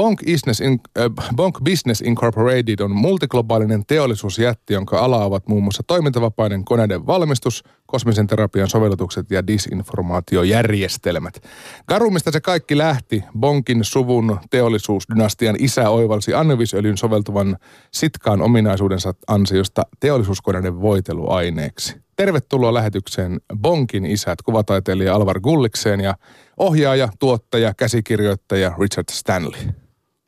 Bonk 0.00 0.20
Business, 0.26 0.60
in, 0.60 0.80
äh, 0.98 1.34
Bonk 1.36 1.58
Business 1.64 2.00
Incorporated 2.00 2.80
on 2.80 2.90
multiglobaalinen 2.90 3.86
teollisuusjätti, 3.86 4.74
jonka 4.74 4.98
ala 4.98 5.24
ovat 5.24 5.48
muun 5.48 5.62
muassa 5.62 5.82
toimintavapaiden 5.86 6.64
koneiden 6.64 7.06
valmistus, 7.06 7.64
kosmisen 7.86 8.26
terapian 8.26 8.68
sovellutukset 8.68 9.30
ja 9.30 9.46
disinformaatiojärjestelmät. 9.46 11.42
Garumista 11.88 12.30
se 12.30 12.40
kaikki 12.40 12.78
lähti. 12.78 13.24
Bonkin 13.38 13.84
suvun 13.84 14.38
teollisuusdynastian 14.50 15.56
isä 15.58 15.90
oivalsi 15.90 16.34
annevisöljyn 16.34 16.96
soveltuvan 16.96 17.56
sitkaan 17.90 18.42
ominaisuudensa 18.42 19.14
ansiosta 19.26 19.82
teollisuuskoneiden 20.00 20.80
voiteluaineeksi. 20.80 21.96
Tervetuloa 22.16 22.74
lähetykseen 22.74 23.40
Bonkin 23.58 24.06
isät, 24.06 24.42
kuvataiteilija 24.42 25.14
Alvar 25.14 25.40
Gullikseen 25.40 26.00
ja 26.00 26.14
ohjaaja, 26.56 27.08
tuottaja, 27.18 27.74
käsikirjoittaja 27.74 28.74
Richard 28.78 29.08
Stanley. 29.10 29.79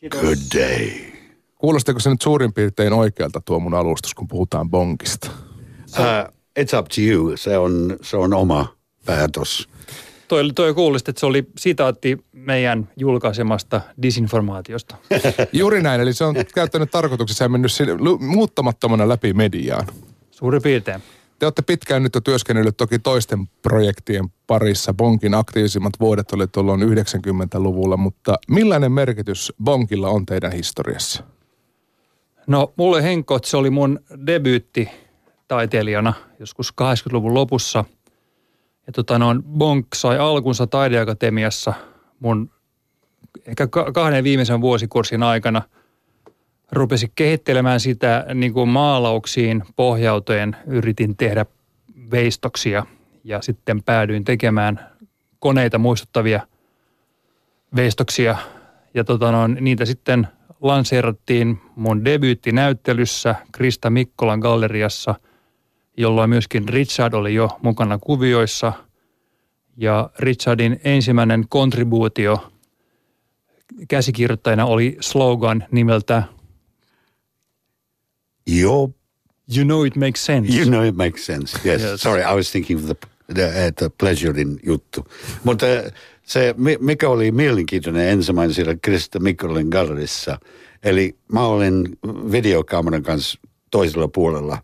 Kiitos. 0.03 0.21
Good 0.21 0.63
day. 0.63 0.91
Kuulostako 1.59 2.01
se 2.01 2.11
nyt 2.11 2.23
suurin 2.23 2.53
piirtein 2.53 2.93
oikealta 2.93 3.41
tuo 3.41 3.61
mun 3.61 3.75
alustus, 3.75 4.15
kun 4.15 4.29
puhutaan 4.29 4.71
Bonkista? 4.71 5.31
Uh, 5.99 6.35
it's 6.61 6.79
up 6.79 6.87
to 6.89 7.01
you. 7.01 7.37
Se 7.37 7.59
on, 7.59 7.97
se 8.03 8.17
on 8.17 8.35
oma 8.35 8.77
päätös. 9.05 9.69
Toi, 10.29 10.51
toi 10.55 10.75
kuulosti, 10.75 11.11
että 11.11 11.21
se 11.21 11.27
oli 11.27 11.45
sitaatti 11.59 12.19
meidän 12.33 12.89
julkaisemasta 12.97 13.81
disinformaatiosta. 14.03 14.97
Juuri 15.53 15.83
näin, 15.83 16.01
eli 16.01 16.13
se 16.13 16.25
on 16.25 16.35
käyttänyt 16.55 16.91
tarkoituksessa 16.91 17.45
ja 17.45 17.49
mennyt 17.49 17.73
sinne, 17.73 17.95
muuttamattomana 18.21 19.09
läpi 19.09 19.33
mediaan. 19.33 19.87
Suurin 20.31 20.63
piirtein. 20.63 21.03
Te 21.43 21.47
olette 21.47 21.63
pitkään 21.63 22.03
nyt 22.03 22.15
jo 22.15 22.21
työskennellyt 22.21 22.77
toki 22.77 22.99
toisten 22.99 23.49
projektien 23.63 24.25
parissa. 24.47 24.95
Bonkin 24.95 25.35
aktiivisimmat 25.35 25.93
vuodet 26.01 26.33
oli 26.33 26.47
tuolloin 26.47 26.81
90-luvulla, 26.81 27.97
mutta 27.97 28.35
millainen 28.49 28.93
merkitys 28.93 29.53
Bonkilla 29.65 30.09
on 30.09 30.27
teidän 30.27 30.53
historiassa? 30.53 31.25
No 32.47 32.73
mulle 32.77 33.03
henkot, 33.03 33.45
se 33.45 33.57
oli 33.57 33.71
mun 33.71 34.01
debyytti 34.27 34.89
taiteilijana 35.49 36.13
joskus 36.39 36.75
80-luvun 36.83 37.35
lopussa. 37.35 37.85
Ja 38.87 38.93
tota 38.93 39.19
no, 39.19 39.27
Bonk 39.49 39.87
sai 39.95 40.19
alkunsa 40.19 40.67
taideakatemiassa 40.67 41.75
mun 42.21 42.51
ehkä 43.47 43.67
kahden 43.95 44.25
viimeisen 44.25 44.61
vuosikurssin 44.61 45.23
aikana– 45.23 45.63
rupesin 46.73 47.13
kehittelemään 47.15 47.81
sitä 47.81 48.27
niin 48.35 48.53
kuin 48.53 48.69
maalauksiin 48.69 49.63
pohjautuen. 49.77 50.57
Yritin 50.67 51.17
tehdä 51.17 51.47
veistoksia 52.11 52.87
ja 53.25 53.43
sitten 53.43 53.83
päädyin 53.83 54.25
tekemään 54.25 54.81
koneita 55.39 55.79
muistuttavia 55.79 56.41
veistoksia. 57.77 58.37
Ja 58.95 59.05
tota 59.05 59.33
no, 59.33 59.47
niitä 59.47 59.85
sitten 59.85 60.29
lanseerattiin 60.61 61.61
mun 61.77 62.05
debyyttinäyttelyssä 62.05 63.35
Krista 63.53 63.91
Mikkolan 63.91 64.39
galleriassa, 64.39 65.15
jolloin 65.97 66.31
myöskin 66.31 66.69
Richard 66.69 67.15
oli 67.15 67.35
jo 67.35 67.49
mukana 67.63 67.99
kuvioissa. 67.99 68.73
Ja 69.77 70.11
Richardin 70.19 70.81
ensimmäinen 70.85 71.45
kontribuutio 71.49 72.53
käsikirjoittajana 73.89 74.67
oli 74.67 74.97
slogan 75.01 75.65
nimeltä 75.71 76.23
Your 78.47 78.89
You 79.57 79.65
know 79.65 79.85
it 79.85 79.97
makes 79.97 80.25
sense. 80.25 80.57
You 80.57 80.65
know 80.65 80.83
it 80.83 80.97
makes 80.97 81.27
sense, 81.27 81.59
yes. 81.65 81.83
yes. 81.83 82.01
Sorry, 82.01 82.23
I 82.23 82.35
was 82.35 82.51
thinking 82.51 82.79
of 82.79 82.87
the, 82.87 82.97
the, 83.35 83.47
uh, 83.47 83.71
the 83.77 83.91
pleasurein 83.91 84.61
juttu. 84.63 85.07
Mutta 85.45 85.67
uh, 85.67 85.93
se, 86.23 86.55
mikä 86.81 87.09
oli 87.09 87.33
mielenkiintoinen 87.33 88.09
ensimmäinen 88.09 88.55
siellä 88.55 88.77
Krista 88.83 89.21
Mikkolin 89.21 89.69
gallerissa, 89.69 90.39
eli 90.83 91.17
mä 91.33 91.47
olin 91.47 91.99
videokameran 92.33 93.03
kanssa 93.03 93.39
toisella 93.71 94.09
puolella 94.09 94.59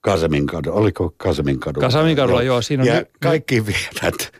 Kasamin 0.00 0.46
kadulla. 0.46 0.76
Oliko 0.76 1.14
Kasamin 1.16 1.60
kadulla? 1.60 1.86
Kasamin 1.86 2.16
kadulla, 2.16 2.42
joo. 2.42 2.62
Siinä 2.62 2.82
on 2.82 2.86
ja 2.86 3.04
kaikki 3.22 3.66
viedät 3.66 4.32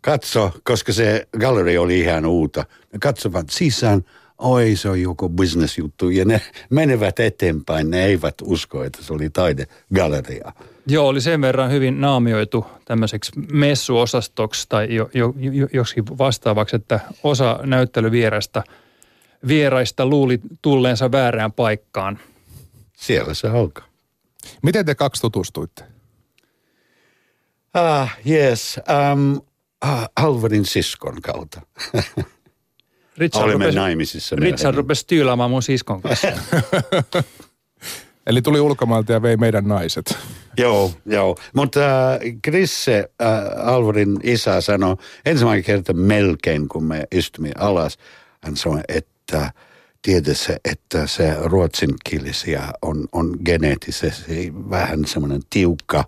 katso, 0.00 0.52
koska 0.62 0.92
se 0.92 1.28
galleri 1.38 1.78
oli 1.78 2.00
ihan 2.00 2.26
uutta. 2.26 2.64
Ne 2.92 2.98
katsovat 2.98 3.46
sisään– 3.50 4.02
oi 4.38 4.76
se 4.76 4.88
on 4.88 5.02
joku 5.02 5.28
bisnesjuttu 5.28 6.10
ja 6.10 6.24
ne 6.24 6.40
menevät 6.70 7.20
eteenpäin, 7.20 7.90
ne 7.90 8.04
eivät 8.04 8.34
usko, 8.42 8.84
että 8.84 9.02
se 9.02 9.12
oli 9.12 9.30
taidegalleria. 9.30 10.52
Joo, 10.86 11.06
oli 11.06 11.20
sen 11.20 11.40
verran 11.40 11.70
hyvin 11.70 12.00
naamioitu 12.00 12.66
tämmöiseksi 12.84 13.32
messuosastoksi 13.52 14.66
tai 14.68 14.94
jo, 14.94 15.10
jo, 15.14 15.34
jo, 15.38 15.68
joskin 15.72 16.18
vastaavaksi, 16.18 16.76
että 16.76 17.00
osa 17.22 17.60
näyttelyvieraista 17.62 18.62
vieraista 19.48 20.06
luuli 20.06 20.40
tulleensa 20.62 21.12
väärään 21.12 21.52
paikkaan. 21.52 22.18
Siellä 22.96 23.34
se 23.34 23.48
alkaa. 23.48 23.84
Miten 24.62 24.86
te 24.86 24.94
kaksi 24.94 25.22
tutustuitte? 25.22 25.84
Ah, 27.74 28.16
yes. 28.26 28.80
Um, 29.12 29.40
ah, 29.80 30.08
Alvarin 30.16 30.66
siskon 30.66 31.22
kautta. 31.22 31.60
Richard 33.18 33.44
Olimme 33.44 33.64
rupesi, 33.64 33.78
naimisissa. 33.78 34.36
Richard 34.36 34.76
rupesi 34.76 35.06
tyylaamaan 35.06 35.50
mun 35.50 35.62
siskon 35.62 36.02
kanssa. 36.02 36.28
Eli 38.26 38.42
tuli 38.42 38.60
ulkomailta 38.60 39.12
ja 39.12 39.22
vei 39.22 39.36
meidän 39.36 39.64
naiset. 39.64 40.18
joo, 40.58 40.92
joo. 41.06 41.36
Mutta 41.54 41.80
äh, 42.12 42.18
Krisse, 42.42 43.10
äh, 43.22 43.68
Alvarin 43.68 44.20
isä, 44.22 44.60
sanoi 44.60 44.96
ensimmäinen 45.26 45.64
kerta 45.64 45.92
melkein, 45.92 46.68
kun 46.68 46.84
me 46.84 47.04
istumme 47.12 47.50
alas. 47.58 47.98
Hän 48.42 48.56
sanoi, 48.56 48.80
että 48.88 49.52
tiedässä, 50.02 50.56
että 50.64 51.06
se 51.06 51.36
ruotsinkielisiä 51.42 52.62
on, 52.82 53.06
on 53.12 53.36
geneettisesti 53.44 54.52
vähän 54.70 55.04
semmoinen 55.04 55.40
tiukka, 55.50 56.04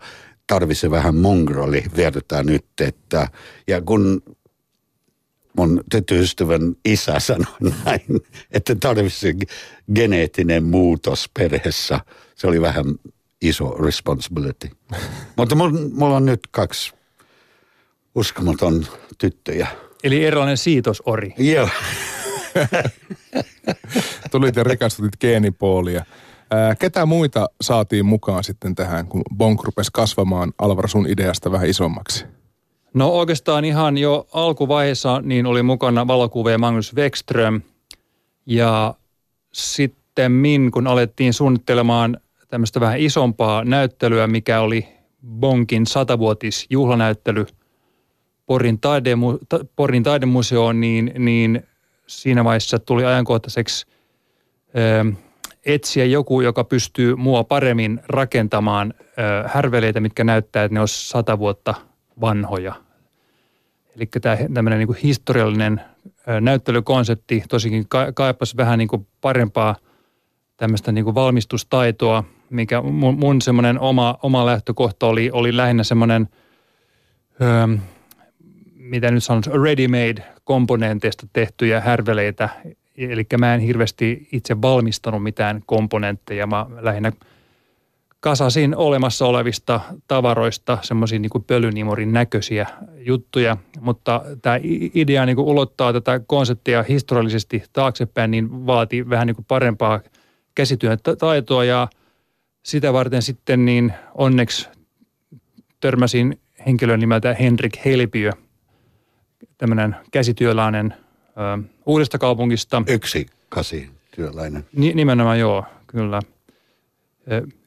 tarvitsee 0.46 0.90
vähän 0.90 1.14
mongroli, 1.14 1.84
vertaa 1.96 2.42
nyt, 2.42 2.64
että 2.80 3.28
ja 3.68 3.80
kun 3.80 4.22
mun 5.56 5.84
tyttöystävän 5.90 6.76
isä 6.84 7.20
sanoi 7.20 7.54
näin, 7.84 8.02
että 8.50 8.74
tarvitsisi 8.74 9.36
geneettinen 9.94 10.64
muutos 10.64 11.30
perheessä. 11.38 12.00
Se 12.34 12.46
oli 12.46 12.60
vähän 12.60 12.84
iso 13.42 13.70
responsibility. 13.70 14.70
Mutta 15.36 15.54
mulla 15.92 16.16
on 16.16 16.26
nyt 16.26 16.40
kaksi 16.50 16.92
uskomaton 18.14 18.86
tyttöjä. 19.18 19.68
Eli 20.04 20.24
erilainen 20.24 20.56
siitosori. 20.56 21.34
Joo. 21.38 21.68
Tulit 24.30 24.56
ja 24.56 24.64
rikastutit 24.64 25.20
geenipoolia. 25.20 26.04
ketä 26.78 27.06
muita 27.06 27.48
saatiin 27.60 28.06
mukaan 28.06 28.44
sitten 28.44 28.74
tähän, 28.74 29.06
kun 29.06 29.22
Bonk 29.36 29.64
rupesi 29.64 29.90
kasvamaan 29.92 30.52
Alvar 30.58 30.88
sun 30.88 31.06
ideasta 31.08 31.52
vähän 31.52 31.68
isommaksi? 31.68 32.24
No 32.94 33.08
oikeastaan 33.08 33.64
ihan 33.64 33.98
jo 33.98 34.26
alkuvaiheessa 34.32 35.20
niin 35.20 35.46
oli 35.46 35.62
mukana 35.62 36.06
valokuvia 36.06 36.58
Magnus 36.58 36.94
Wexström 36.96 37.60
ja 38.46 38.94
sitten 39.52 40.32
min, 40.32 40.70
kun 40.70 40.86
alettiin 40.86 41.32
suunnittelemaan 41.34 42.20
tämmöistä 42.48 42.80
vähän 42.80 42.98
isompaa 42.98 43.64
näyttelyä, 43.64 44.26
mikä 44.26 44.60
oli 44.60 44.88
Bonkin 45.26 45.86
satavuotisjuhlanäyttely 45.86 47.46
Porin, 48.46 48.80
taidemu, 48.80 49.38
Porin 49.76 50.02
taidemuseoon, 50.02 50.80
niin, 50.80 51.12
niin 51.18 51.62
siinä 52.06 52.44
vaiheessa 52.44 52.78
tuli 52.78 53.04
ajankohtaiseksi 53.04 53.86
ö, 54.78 55.12
etsiä 55.66 56.04
joku, 56.04 56.40
joka 56.40 56.64
pystyy 56.64 57.16
mua 57.16 57.44
paremmin 57.44 58.00
rakentamaan 58.08 58.94
ö, 58.98 59.48
härveleitä, 59.48 60.00
mitkä 60.00 60.24
näyttää, 60.24 60.64
että 60.64 60.74
ne 60.74 60.80
olisi 60.80 61.08
sata 61.08 61.38
vuotta– 61.38 61.74
vanhoja. 62.20 62.74
Eli 63.96 64.06
tämä 64.06 64.36
tämmöinen 64.54 64.78
niin 64.78 65.02
historiallinen 65.02 65.80
näyttelykonsepti 66.40 67.42
tosikin 67.48 67.86
kaipasi 68.14 68.56
vähän 68.56 68.78
niin 68.78 68.88
kuin 68.88 69.06
parempaa 69.20 69.76
tämmöistä 70.56 70.92
niin 70.92 71.04
kuin 71.04 71.14
valmistustaitoa, 71.14 72.24
mikä 72.50 72.82
mun, 72.82 73.18
mun 73.18 73.42
semmoinen 73.42 73.80
oma, 73.80 74.18
oma 74.22 74.46
lähtökohta 74.46 75.06
oli, 75.06 75.30
oli 75.32 75.56
lähinnä 75.56 75.84
semmoinen, 75.84 76.28
öö, 77.42 77.78
mitä 78.74 79.10
nyt 79.10 79.24
sanon, 79.24 79.42
ready-made 79.46 80.22
komponenteista 80.44 81.26
tehtyjä 81.32 81.80
härveleitä. 81.80 82.48
Eli 82.96 83.26
mä 83.38 83.54
en 83.54 83.60
hirveästi 83.60 84.28
itse 84.32 84.62
valmistanut 84.62 85.22
mitään 85.22 85.62
komponentteja, 85.66 86.46
mä 86.46 86.66
lähinnä– 86.80 87.12
kasasin 88.20 88.76
olemassa 88.76 89.26
olevista 89.26 89.80
tavaroista 90.08 90.78
semmoisia 90.82 91.18
niin 91.18 91.44
pölynimorin 91.46 92.12
näköisiä 92.12 92.66
juttuja, 92.96 93.56
mutta 93.80 94.22
tämä 94.42 94.58
idea 94.94 95.26
niin 95.26 95.36
kuin 95.36 95.46
ulottaa 95.46 95.92
tätä 95.92 96.20
konseptia 96.26 96.82
historiallisesti 96.82 97.62
taaksepäin, 97.72 98.30
niin 98.30 98.66
vaati 98.66 99.10
vähän 99.10 99.26
niin 99.26 99.34
kuin 99.34 99.46
parempaa 99.48 100.00
käsityön 100.54 100.98
taitoa 101.18 101.64
ja 101.64 101.88
sitä 102.62 102.92
varten 102.92 103.22
sitten 103.22 103.64
niin 103.64 103.92
onneksi 104.14 104.68
törmäsin 105.80 106.40
henkilön 106.66 107.00
nimeltä 107.00 107.34
Henrik 107.34 107.84
Helpiö, 107.84 108.32
tämmöinen 109.58 109.96
käsityöläinen 110.10 110.94
ö, 111.64 111.68
uudesta 111.86 112.18
kaupungista. 112.18 112.82
Yksi 112.86 113.26
käsityöläinen. 113.54 114.64
Ni, 114.72 114.94
nimenomaan 114.94 115.38
joo, 115.38 115.64
kyllä. 115.86 116.20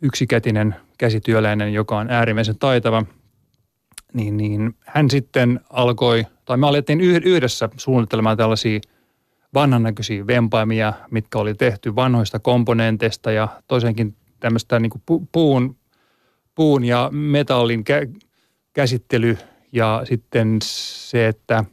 Yksikätinen 0.02 0.76
käsityöläinen, 0.98 1.74
joka 1.74 1.98
on 1.98 2.10
äärimmäisen 2.10 2.58
taitava, 2.58 3.06
niin, 4.14 4.38
niin 4.38 4.76
hän 4.86 5.10
sitten 5.10 5.60
alkoi, 5.70 6.26
tai 6.46 6.58
me 6.58 6.68
alettiin 6.68 7.02
yhdessä 7.02 7.70
suunnittelemaan 7.78 8.38
tällaisia 8.38 8.80
vanhan 9.54 9.84
näköisiä 9.84 10.28
vempaimia, 10.28 10.94
mitkä 11.12 11.40
oli 11.40 11.54
tehty 11.54 11.96
vanhoista 11.96 12.40
komponenteista 12.40 13.32
ja 13.32 13.48
toisenkin 13.68 14.16
tämmöistä 14.40 14.80
niin 14.80 14.90
kuin 14.90 15.28
puun, 15.32 15.76
puun 16.56 16.86
ja 16.86 17.10
metallin 17.12 17.84
kä- 17.90 18.28
käsittely 18.74 19.38
ja 19.72 20.02
sitten 20.04 20.58
se, 20.64 21.28
että 21.28 21.66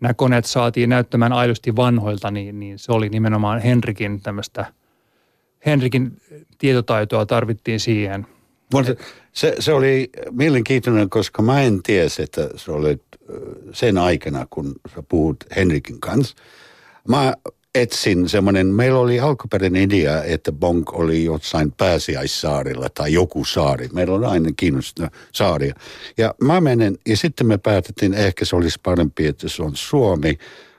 nämä 0.00 0.14
koneet 0.14 0.44
saatiin 0.44 0.88
näyttämään 0.88 1.32
aidosti 1.32 1.76
vanhoilta, 1.76 2.30
niin, 2.30 2.60
niin 2.60 2.78
se 2.78 2.92
oli 2.92 3.08
nimenomaan 3.08 3.60
Henrikin 3.60 4.20
tämmöistä, 4.22 4.72
Henrikin 5.66 6.20
tietotaitoa 6.58 7.26
tarvittiin 7.26 7.80
siihen. 7.80 8.26
Mutta 8.72 8.94
se, 9.32 9.56
se 9.58 9.72
oli 9.72 10.10
mielenkiintoinen, 10.30 11.10
koska 11.10 11.42
mä 11.42 11.62
en 11.62 11.82
tiedä, 11.82 12.08
että 12.18 12.48
se 12.56 12.72
oli 12.72 13.00
sen 13.72 13.98
aikana, 13.98 14.46
kun 14.50 14.74
sä 14.94 15.02
puhut 15.08 15.36
Henrikin 15.56 16.00
kanssa. 16.00 16.36
Mä 17.08 17.34
etsin 17.74 18.28
semmoinen, 18.28 18.66
meillä 18.66 18.98
oli 18.98 19.20
alkuperäinen 19.20 19.82
idea, 19.82 20.24
että 20.24 20.52
Bonk 20.52 20.94
oli 20.94 21.24
jossain 21.24 21.72
pääsiäissaarilla 21.72 22.88
tai 22.94 23.12
joku 23.12 23.44
saari. 23.44 23.88
Meillä 23.92 24.14
on 24.14 24.24
aina 24.24 24.50
kiinnostunut 24.56 25.12
saaria. 25.32 25.74
Ja 26.18 26.34
mä 26.42 26.60
menen, 26.60 26.98
ja 27.08 27.16
sitten 27.16 27.46
me 27.46 27.58
päätettiin, 27.58 28.14
ehkä 28.14 28.44
se 28.44 28.56
olisi 28.56 28.80
parempi, 28.82 29.26
että 29.26 29.48
se 29.48 29.62
on 29.62 29.76
Suomi. 29.76 30.38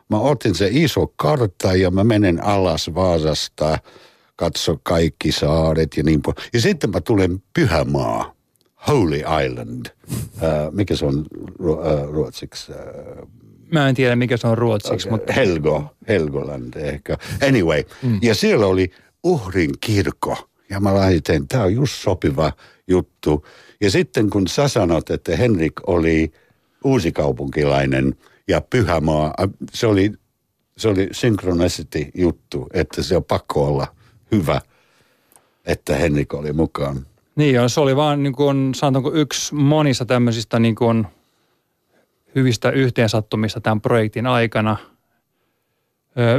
Mä 0.10 0.20
otin 0.20 0.56
se 0.56 0.70
iso 0.72 1.08
kartta 1.08 1.76
ja 1.76 1.92
mä 1.92 2.04
menen 2.04 2.44
alas 2.44 2.94
Vaasasta, 2.96 3.78
katso 4.40 4.80
kaikki 4.84 5.32
saaret 5.32 5.98
ja 5.98 6.04
niin 6.04 6.22
pois. 6.22 6.36
Ja 6.54 6.62
sitten 6.62 6.90
mä 6.90 7.02
tulen 7.02 7.44
Pyhämaa, 7.54 8.34
Holy 8.88 9.22
Island. 9.46 9.86
Uh, 10.12 10.72
mikä 10.72 10.96
se 10.96 11.06
on 11.06 11.26
uh, 11.60 12.10
ruotsiksi? 12.12 12.72
Uh, 12.72 13.30
Mä 13.72 13.90
en 13.90 13.96
tiedä, 13.96 14.16
mikä 14.16 14.38
se 14.38 14.48
on 14.48 14.58
ruotsiksi. 14.58 15.08
Okay. 15.08 15.20
Mutta... 15.20 15.34
Helgo, 15.34 15.96
Helgoland 16.08 16.74
ehkä. 16.76 17.18
Anyway, 17.48 17.84
mm. 18.04 18.20
ja 18.22 18.36
siellä 18.36 18.66
oli 18.66 18.92
uhrin 19.24 19.72
kirkko. 19.82 20.50
Ja 20.70 20.80
mä 20.80 20.94
laitin, 20.94 21.48
tämä 21.48 21.64
on 21.64 21.74
just 21.74 21.94
sopiva 21.96 22.54
juttu. 22.88 23.46
Ja 23.82 23.92
sitten 23.92 24.30
kun 24.30 24.48
sä 24.48 24.68
sanot, 24.68 25.10
että 25.10 25.38
Henrik 25.38 25.74
oli 25.88 26.32
uusikaupunkilainen 26.84 28.16
ja 28.48 28.62
Pyhämaa, 28.62 29.34
se 29.74 29.88
oli, 29.88 30.12
se 30.78 30.88
oli 30.88 31.10
synchronicity 31.12 32.06
juttu, 32.16 32.68
että 32.74 33.04
se 33.04 33.16
on 33.16 33.24
pakko 33.24 33.68
olla 33.68 33.99
hyvä, 34.32 34.62
että 35.66 35.96
Henrik 35.96 36.34
oli 36.34 36.54
mukaan. 36.54 37.06
Niin 37.36 37.56
joo, 37.56 37.70
se 37.70 37.80
oli 37.80 37.96
vaan 37.96 38.24
niin 38.24 38.34
kuin, 38.34 38.76
sanotaanko 38.76 39.14
yksi 39.14 39.56
monista 39.56 40.06
tämmöisistä 40.06 40.60
niin 40.60 40.76
kuin– 40.76 41.08
hyvistä 42.36 42.72
yhteensattumista 42.72 43.62
tämän 43.62 43.82
projektin 43.82 44.28
aikana. 44.28 44.78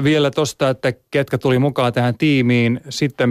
Vielä 0.04 0.31
tuosta, 0.31 0.69
että 0.69 0.92
ketkä 1.10 1.38
tuli 1.38 1.58
mukaan 1.58 1.92
tähän 1.92 2.19
tiimiin, 2.19 2.81
sitten 2.88 3.31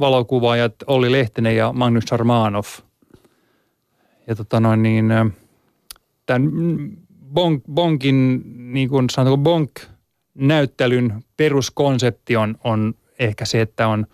valokuvaajat 0.00 0.74
Olli 0.86 1.12
Lehtinen 1.12 1.56
ja 1.56 1.72
Magnus 1.72 2.12
Armanov. 2.12 2.64
Ja 4.26 4.36
tota 4.36 4.60
noin 4.60 4.82
niin, 4.82 5.08
tämän 6.26 6.50
Bonk, 7.32 7.62
Bonkin, 7.72 8.42
niin 8.72 8.88
kuin 8.88 9.10
sanotaanko 9.10 9.42
Bonk-näyttelyn 9.42 11.24
peruskonsepti 11.36 12.36
on, 12.36 12.56
on 12.64 12.94
ehkä 13.18 13.44
se, 13.44 13.60
että 13.60 13.88
on 13.88 14.06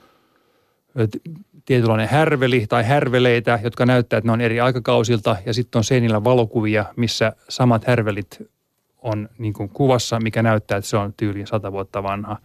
tietynlainen 1.64 2.08
härveli 2.08 2.66
tai 2.68 2.84
härveleitä, 2.84 3.60
jotka 3.62 3.86
näyttää, 3.86 4.18
että 4.18 4.28
ne 4.28 4.32
on 4.32 4.40
eri 4.40 4.60
aikakausilta 4.60 5.36
ja 5.46 5.54
sitten 5.54 5.78
on 5.78 5.84
seinillä 5.84 6.24
valokuvia, 6.24 6.84
missä 6.96 7.32
samat 7.48 7.84
härvelit 7.84 8.42
on 9.02 9.28
niin 9.38 9.52
kuin 9.52 9.68
kuvassa, 9.68 10.20
mikä 10.20 10.42
näyttää, 10.42 10.78
että 10.78 10.90
se 10.90 10.96
on 10.96 11.14
tyyliin 11.16 11.46
sata 11.46 11.72
vuotta 11.72 12.02
vanha. 12.02 12.38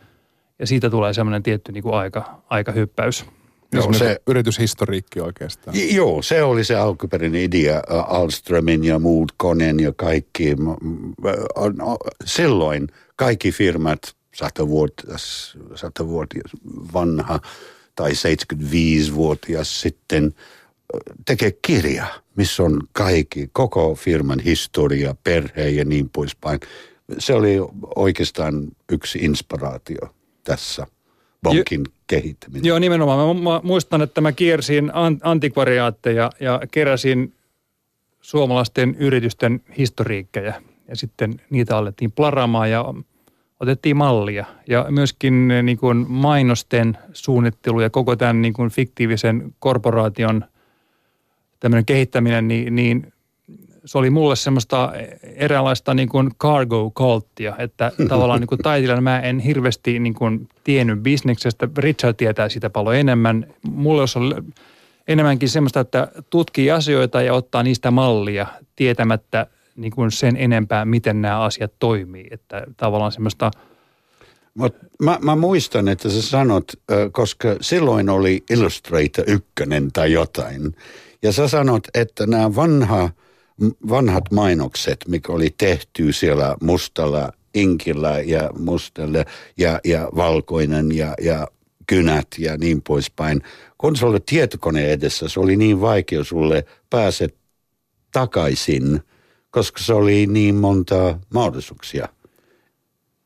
Ja 0.60 0.68
siitä 0.68 0.90
tulee 0.90 1.14
semmoinen 1.14 1.44
tietty 1.44 1.72
niin 1.72 1.84
kuin 1.84 1.96
aika, 1.96 2.42
aikahyppäys. 2.50 3.26
Joo, 3.74 3.94
se 3.94 4.22
yrityshistoriikki 4.28 5.22
oikeastaan. 5.22 5.78
Joo, 5.92 6.22
se 6.22 6.44
oli 6.44 6.64
se 6.64 6.76
alkuperäinen 6.76 7.42
idea. 7.42 7.82
Alströmin 8.08 8.84
ja 8.84 9.00
muut 9.00 9.32
Konen 9.38 9.80
ja 9.80 9.94
kaikki. 9.96 10.56
Silloin 12.26 12.88
kaikki 13.16 13.52
firmat, 13.52 14.00
sata 14.39 14.68
vuotta, 14.68 15.03
sata 15.75 16.07
vuotta 16.07 16.39
vanha, 16.94 17.39
tai 17.95 18.12
75-vuotias 18.12 19.81
sitten 19.81 20.33
tekee 21.25 21.51
kirja, 21.62 22.06
missä 22.36 22.63
on 22.63 22.81
kaikki, 22.91 23.50
koko 23.51 23.95
firman 23.95 24.39
historia, 24.39 25.15
perhe 25.24 25.69
ja 25.69 25.86
niin 25.86 26.09
poispäin. 26.09 26.59
Se 27.18 27.33
oli 27.33 27.57
oikeastaan 27.95 28.68
yksi 28.91 29.19
inspiraatio 29.19 30.15
tässä 30.44 30.88
bonkin 31.44 31.81
jo, 31.86 31.91
kehittäminen. 32.07 32.65
Joo, 32.65 32.80
nimenomaan. 32.80 33.38
Mä, 33.38 33.51
mä 33.51 33.62
muistan, 33.63 34.01
että 34.01 34.21
mä 34.21 34.31
kiersin 34.31 34.91
antikvariaatteja 35.24 36.30
ja 36.39 36.62
keräsin 36.71 37.33
suomalaisten 38.21 38.95
yritysten 38.95 39.62
historiikkeja. 39.77 40.62
Ja 40.88 40.95
sitten 40.95 41.41
niitä 41.50 41.77
alettiin 41.77 42.12
plaraamaan 42.12 42.71
ja 42.71 42.86
otettiin 43.60 43.98
mallia. 43.98 44.46
Ja 44.68 44.86
myöskin 44.90 45.52
eh, 45.52 45.64
niin 45.64 45.78
kuin 45.78 46.06
mainosten 46.10 46.98
suunnittelu 47.14 47.82
ja 47.82 47.90
koko 47.90 48.16
tämän 48.16 48.42
niin 48.42 48.54
kuin 48.54 48.70
fiktiivisen 48.70 49.54
korporaation 49.60 50.46
tämmöinen 51.60 51.86
kehittäminen, 51.86 52.48
niin, 52.48 52.76
niin 52.76 53.14
se 53.86 53.98
oli 53.98 54.10
mulle 54.10 54.36
semmoista 54.36 54.94
eräänlaista 55.24 55.94
niin 55.94 56.10
kuin 56.10 56.30
cargo 56.36 56.92
cultia, 56.96 57.56
että 57.58 57.92
tavallaan 58.10 58.40
niin 58.40 58.48
kuin 58.48 58.60
taiteilijana 58.60 59.02
mä 59.02 59.20
en 59.20 59.40
hirveästi 59.40 60.00
niin 60.00 60.14
kuin 60.14 60.48
tiennyt 60.64 61.00
bisneksestä. 61.00 61.68
Richard 61.78 62.14
tietää 62.14 62.50
sitä 62.50 62.70
paljon 62.70 62.96
enemmän. 62.96 63.48
Mulle 63.72 64.02
olisi 64.02 64.20
ollut 64.20 64.46
enemmänkin 65.08 65.50
semmoista, 65.50 65.80
että 65.80 66.08
tutkii 66.30 66.72
asioita 66.72 67.22
ja 67.22 67.34
ottaa 67.34 67.64
niistä 67.64 67.92
mallia 67.92 68.48
tietämättä 68.76 69.48
niin 69.80 69.92
kuin 69.92 70.12
sen 70.12 70.38
enempää, 70.38 70.86
miten 70.86 71.22
nämä 71.22 71.42
asiat 71.42 71.72
toimii. 71.80 72.28
Että 72.31 72.64
tavallaan 72.78 73.12
semmoista... 73.12 73.52
Mut 74.54 74.76
mä, 75.04 75.20
mä 75.22 75.36
muistan, 75.36 75.88
että 75.88 76.10
sä 76.10 76.22
sanot, 76.22 76.72
koska 77.12 77.56
silloin 77.62 78.10
oli 78.10 78.44
Illustrator 78.50 79.24
ykkönen 79.27 79.92
tai 79.92 80.12
jotain. 80.12 80.75
Ja 81.22 81.32
sä 81.32 81.48
sanot, 81.48 81.88
että 81.94 82.27
nämä 82.27 82.56
vanha, 82.56 83.10
vanhat 83.89 84.32
mainokset, 84.32 84.98
mikä 85.08 85.34
oli 85.34 85.56
tehty 85.58 86.13
siellä 86.13 86.56
mustalla 86.62 87.32
inkillä 87.56 88.20
ja 88.20 88.50
mustalla 88.60 89.25
ja, 89.58 89.80
ja 89.86 90.10
valkoinen 90.15 90.98
ja, 90.98 91.13
ja 91.22 91.48
kynät 91.88 92.27
ja 92.38 92.58
niin 92.58 92.82
poispäin. 92.82 93.42
Kun 93.77 93.96
se 93.96 94.06
oli 94.06 94.20
tietokone 94.25 94.92
edessä, 94.92 95.27
se 95.27 95.39
oli 95.39 95.56
niin 95.56 95.82
vaikea 95.82 96.24
sulle 96.24 96.65
pääset 96.89 97.36
takaisin– 98.12 99.00
koska 99.51 99.84
se 99.84 99.94
oli 99.94 100.27
niin 100.27 100.56
monta 100.56 101.20
mahdollisuuksia. 101.34 102.08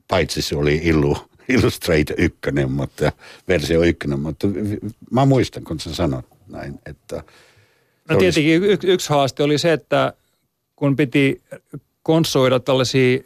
Paitsi 0.08 0.42
se 0.42 0.56
oli 0.56 0.82
Illu, 0.84 1.18
Illustrator 1.50 2.16
1, 2.18 2.40
mutta 2.68 3.12
versio 3.48 3.84
1, 3.84 4.08
mutta 4.08 4.48
mä 5.12 5.26
muistan, 5.26 5.64
kun 5.64 5.80
sä 5.80 5.96
sanot 5.96 6.26
näin, 6.48 6.80
että... 6.86 7.24
No 8.10 8.18
tietenkin 8.18 8.62
olisi... 8.64 8.88
y- 8.88 8.94
yksi 8.94 9.10
haaste 9.10 9.44
oli 9.44 9.58
se, 9.58 9.74
että 9.74 10.14
kun 10.76 10.96
piti 10.96 11.42
konsoida 12.04 12.60
tällaisia 12.60 13.20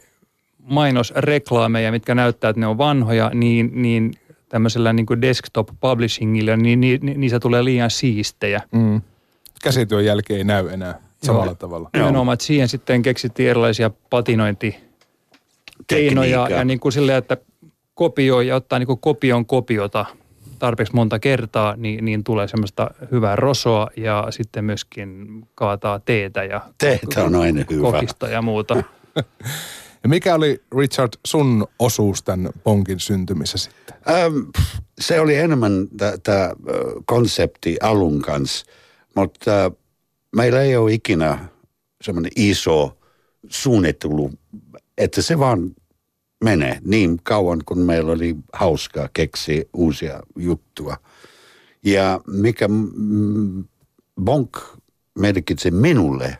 mainosreklaameja, 0.58 1.92
mitkä 1.92 2.14
näyttää, 2.14 2.50
että 2.50 2.60
ne 2.60 2.66
on 2.66 2.78
vanhoja, 2.78 3.30
niin, 3.34 3.70
niin 3.82 4.14
tämmöisellä 4.48 4.92
niin 4.92 5.06
kuin 5.06 5.22
desktop 5.22 5.68
publishingilla, 5.80 6.56
niin, 6.56 6.80
niin, 6.80 7.00
niin 7.02 7.20
niissä 7.20 7.40
tulee 7.40 7.64
liian 7.64 7.90
siistejä. 7.90 8.60
Mm. 8.72 9.02
Käsityön 9.62 10.04
jälkeen 10.04 10.38
ei 10.38 10.44
näy 10.44 10.68
enää 10.68 11.07
samalla 11.22 11.46
Joo. 11.46 11.54
tavalla. 11.54 11.90
Nimenomaan, 11.94 12.34
että 12.34 12.46
siihen 12.46 12.68
sitten 12.68 13.02
keksittiin 13.02 13.50
erilaisia 13.50 13.90
patinointikeinoja 14.10 16.48
ja 16.50 16.64
niin 16.64 16.80
kuin 16.80 16.92
silleen, 16.92 17.18
että 17.18 17.36
kopioi 17.94 18.46
ja 18.46 18.56
ottaa 18.56 18.78
niin 18.78 18.86
kuin 18.86 19.00
kopion 19.00 19.46
kopiota 19.46 20.06
tarpeeksi 20.58 20.94
monta 20.94 21.18
kertaa, 21.18 21.76
niin, 21.76 22.04
niin 22.04 22.24
tulee 22.24 22.48
semmoista 22.48 22.90
hyvää 23.12 23.36
rosoa 23.36 23.88
ja 23.96 24.26
sitten 24.30 24.64
myöskin 24.64 25.26
kaataa 25.54 26.00
teetä 26.00 26.44
ja 26.44 26.60
Teetä 26.78 27.24
on 27.24 27.34
aina 27.34 27.64
hyvä. 27.70 27.82
kokista 27.82 28.28
ja 28.28 28.42
muuta. 28.42 28.74
ja 30.02 30.08
mikä 30.08 30.34
oli 30.34 30.62
Richard 30.78 31.12
sun 31.26 31.66
osuus 31.78 32.22
tämän 32.22 32.50
ponkin 32.64 33.00
syntymisessä 33.00 33.70
sitten? 33.70 33.96
Ähm, 34.08 34.36
se 35.00 35.20
oli 35.20 35.36
enemmän 35.36 35.88
tämä 36.22 36.50
konsepti 37.06 37.76
alun 37.82 38.22
kanssa, 38.22 38.66
mutta 39.14 39.70
meillä 40.36 40.62
ei 40.62 40.76
ole 40.76 40.92
ikinä 40.92 41.48
semmoinen 42.02 42.32
iso 42.36 42.98
suunnittelu, 43.48 44.30
että 44.98 45.22
se 45.22 45.38
vaan 45.38 45.74
mene 46.44 46.80
niin 46.84 47.18
kauan, 47.22 47.60
kun 47.66 47.78
meillä 47.78 48.12
oli 48.12 48.36
hauskaa 48.52 49.08
keksiä 49.12 49.64
uusia 49.72 50.20
juttuja. 50.36 50.96
Ja 51.84 52.20
mikä 52.26 52.68
Bonk 54.22 54.56
merkitsi 55.18 55.70
minulle, 55.70 56.38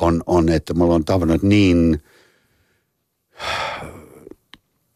on, 0.00 0.22
on, 0.26 0.48
että 0.48 0.74
mulla 0.74 0.94
on 0.94 1.04
tavannut 1.04 1.42
niin 1.42 2.02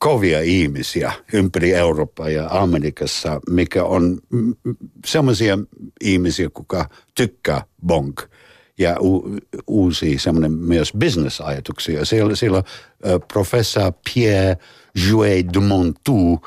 kovia 0.05 0.41
ihmisiä 0.41 1.13
ympäri 1.33 1.75
Eurooppaa 1.75 2.29
ja 2.29 2.49
Amerikassa, 2.51 3.41
mikä 3.51 3.85
on 3.85 4.19
sellaisia 5.07 5.59
ihmisiä, 6.01 6.51
kuka 6.55 6.89
tykkää 7.15 7.65
bonk 7.87 8.23
ja 8.79 8.97
u, 9.01 9.37
uusi 9.67 10.19
semmoinen 10.19 10.53
myös 10.53 10.93
business-ajatuksia. 10.99 12.05
Siellä, 12.05 12.37
siellä 12.37 12.59
uh, 12.59 12.65
professor 13.33 13.93
Pierre 14.15 14.57
Jouet 15.09 15.47
de 15.55 15.61
Montou 15.61 16.33
uh, 16.33 16.41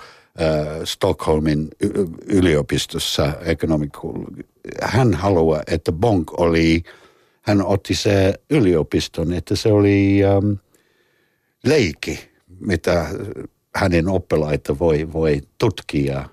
Stockholmin 0.83 1.67
yliopistossa 2.27 3.33
economical. 3.45 4.13
Hän 4.81 5.13
haluaa, 5.13 5.61
että 5.67 5.91
bonk 5.91 6.39
oli, 6.39 6.83
hän 7.41 7.65
otti 7.65 7.95
se 7.95 8.33
yliopiston, 8.49 9.33
että 9.33 9.55
se 9.55 9.71
oli 9.71 10.19
um, 10.37 10.57
leikki 11.65 12.36
mitä 12.59 13.05
hänen 13.75 14.07
oppilaita 14.07 14.79
voi, 14.79 15.13
voi 15.13 15.41
tutkia. 15.57 16.29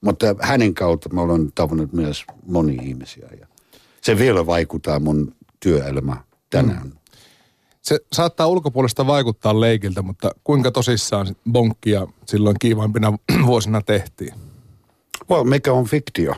Mutta 0.00 0.26
hänen 0.40 0.74
kautta 0.74 1.08
mä 1.08 1.20
olen 1.20 1.52
tavannut 1.54 1.92
myös 1.92 2.24
moni 2.46 2.74
ihmisiä 2.74 3.28
ja 3.40 3.46
se 4.00 4.18
vielä 4.18 4.46
vaikuttaa 4.46 5.00
mun 5.00 5.34
työelämä 5.60 6.16
tänään. 6.50 6.86
Mm. 6.86 6.92
Se 7.82 8.00
saattaa 8.12 8.46
ulkopuolesta 8.46 9.06
vaikuttaa 9.06 9.60
leikiltä, 9.60 10.02
mutta 10.02 10.30
kuinka 10.44 10.70
tosissaan 10.70 11.36
bonkkia 11.52 12.06
silloin 12.26 12.56
kiivaimpina 12.60 13.18
vuosina 13.46 13.82
tehtiin? 13.82 14.34
Well, 15.30 15.44
mikä 15.44 15.72
on 15.72 15.84
fiktio? 15.84 16.34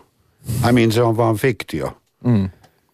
I 0.69 0.73
mean, 0.73 0.93
se 0.93 1.03
on 1.03 1.17
vaan 1.17 1.37
fiktio. 1.37 1.97
Mm. 2.25 2.51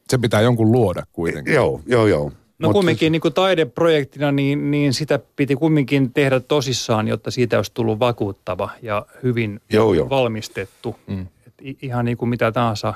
Se 0.09 0.19
pitää 0.19 0.41
jonkun 0.41 0.73
luoda 0.73 1.07
kuitenkin. 1.13 1.55
Joo, 1.55 1.81
joo, 1.87 2.07
joo. 2.07 2.33
No 2.61 2.69
Mutta 2.69 2.73
kumminkin 2.73 3.13
niin 3.13 3.21
kuin 3.21 3.35
taideprojektina, 3.35 4.33
niin, 4.33 4.71
niin 4.71 4.93
sitä 4.95 5.21
piti 5.37 5.57
kumminkin 5.57 6.13
tehdä 6.13 6.41
tosissaan, 6.41 7.09
jotta 7.09 7.31
siitä 7.31 7.57
olisi 7.57 7.73
tullut 7.75 7.99
vakuuttava 7.99 8.71
ja 8.83 9.07
hyvin 9.23 9.61
joo, 9.73 9.95
joo. 9.95 10.11
valmistettu. 10.11 10.97
Mm. 11.07 11.27
Et 11.47 11.55
ihan 11.83 12.05
niin 12.05 12.17
kuin 12.17 12.29
mitä 12.29 12.53
tahansa 12.53 12.95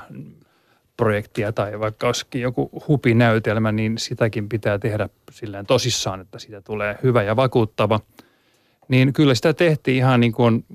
projektia 0.97 1.51
tai 1.53 1.79
vaikka 1.79 2.07
olisikin 2.07 2.41
joku 2.41 2.83
hupinäytelmä, 2.87 3.71
niin 3.71 3.97
sitäkin 3.97 4.49
pitää 4.49 4.79
tehdä 4.79 5.09
silleen 5.31 5.65
tosissaan, 5.65 6.21
että 6.21 6.39
siitä 6.39 6.61
tulee 6.61 6.97
hyvä 7.03 7.23
ja 7.23 7.35
vakuuttava. 7.35 7.99
Niin 8.87 9.13
kyllä 9.13 9.35
sitä 9.35 9.53
tehtiin 9.53 9.97
ihan 9.97 10.19
niin 10.19 10.33
kuin 10.33 10.65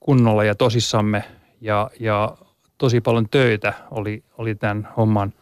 kunnolla 0.00 0.44
ja 0.44 0.54
tosissamme 0.54 1.24
ja, 1.60 1.90
ja 2.00 2.36
tosi 2.78 3.00
paljon 3.00 3.28
töitä 3.30 3.72
oli, 3.90 4.22
oli 4.38 4.54
tämän 4.54 4.88
homman 4.96 5.32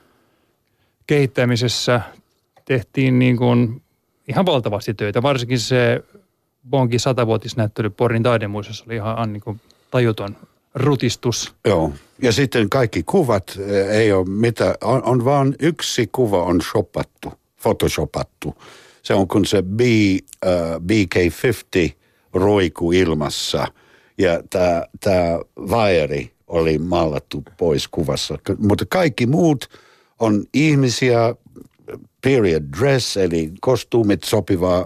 kehittämisessä 1.07 2.01
tehtiin 2.65 3.19
niin 3.19 3.37
kuin 3.37 3.83
ihan 4.29 4.47
valtavasti 4.47 4.95
töitä. 4.95 5.23
Varsinkin 5.23 5.61
se 5.61 6.05
Bonkin 6.71 7.01
satavuotisnäyttely 7.01 7.91
Porin 7.91 8.23
taidemuisossa 8.23 8.85
oli 8.87 8.97
ihan 8.97 9.33
niin 9.33 9.41
kuin 9.41 9.61
tajuton 9.91 10.37
rutistus. 10.75 11.55
Joo, 11.65 11.93
ja 12.23 12.33
sitten 12.33 12.71
kaikki 12.71 13.03
kuvat 13.03 13.59
eh, 13.59 13.89
ei 13.89 14.13
ole 14.13 14.29
mitä, 14.29 14.75
on, 14.81 15.03
on 15.05 15.25
vaan 15.25 15.55
yksi 15.61 16.09
kuva 16.13 16.43
on 16.43 16.61
shopattu, 16.61 17.33
photoshopattu. 17.63 18.55
Se 19.03 19.15
on 19.15 19.29
kun 19.29 19.47
se 19.47 19.63
B, 19.63 19.81
uh, 19.81 20.83
BK50 20.83 21.93
roiku 22.33 22.93
ilmassa 22.93 23.67
ja 24.19 24.43
tämä 25.01 25.39
vaeri 25.57 26.33
oli 26.47 26.79
maalattu 26.79 27.43
pois 27.57 27.89
kuvassa. 27.89 28.39
Mutta 28.59 28.85
kaikki 28.89 29.27
muut 29.27 29.71
on 30.19 30.45
ihmisiä, 30.55 31.35
period 32.23 32.63
dress, 32.79 33.17
eli 33.17 33.53
kostuumit 33.61 34.25
sopivaa 34.25 34.85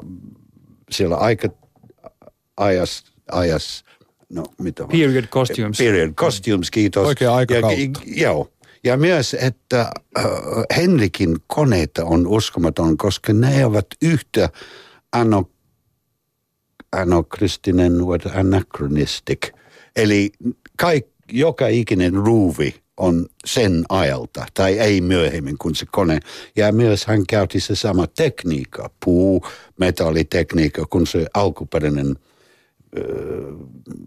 siellä 0.90 1.16
aika 1.16 1.48
ajas, 2.56 3.04
ajas 3.32 3.84
no 4.28 4.44
mitä 4.58 4.86
Period 4.86 5.24
costumes. 5.24 5.78
Period 5.78 6.12
costumes, 6.12 6.70
kiitos. 6.70 7.06
Oikea 7.06 7.34
aikakautta. 7.34 8.00
Ja, 8.06 8.22
joo. 8.22 8.48
Ja 8.84 8.96
myös, 8.96 9.36
että 9.40 9.80
äh, 10.18 10.24
Henrikin 10.76 11.36
koneita 11.46 12.04
on 12.04 12.26
uskomaton, 12.26 12.96
koska 12.96 13.32
ne 13.32 13.66
ovat 13.66 13.86
yhtä 14.02 14.48
ano, 15.12 15.50
anokristinen, 16.92 17.92
anachronistic. 18.34 19.48
Eli 19.96 20.30
kaik, 20.78 21.06
joka 21.32 21.68
ikinen 21.68 22.14
ruuvi 22.14 22.74
on 22.96 23.26
sen 23.44 23.84
ajalta, 23.88 24.46
tai 24.54 24.78
ei 24.78 25.00
myöhemmin 25.00 25.58
kuin 25.58 25.74
se 25.74 25.86
kone. 25.90 26.20
Ja 26.56 26.72
myös 26.72 27.06
hän 27.06 27.26
käytti 27.26 27.60
se 27.60 27.74
sama 27.74 28.06
tekniikka, 28.06 28.90
puu, 29.04 29.46
metallitekniikka, 29.78 30.86
kuin 30.90 31.06
se 31.06 31.26
alkuperäinen 31.34 32.16
ö, 32.98 33.02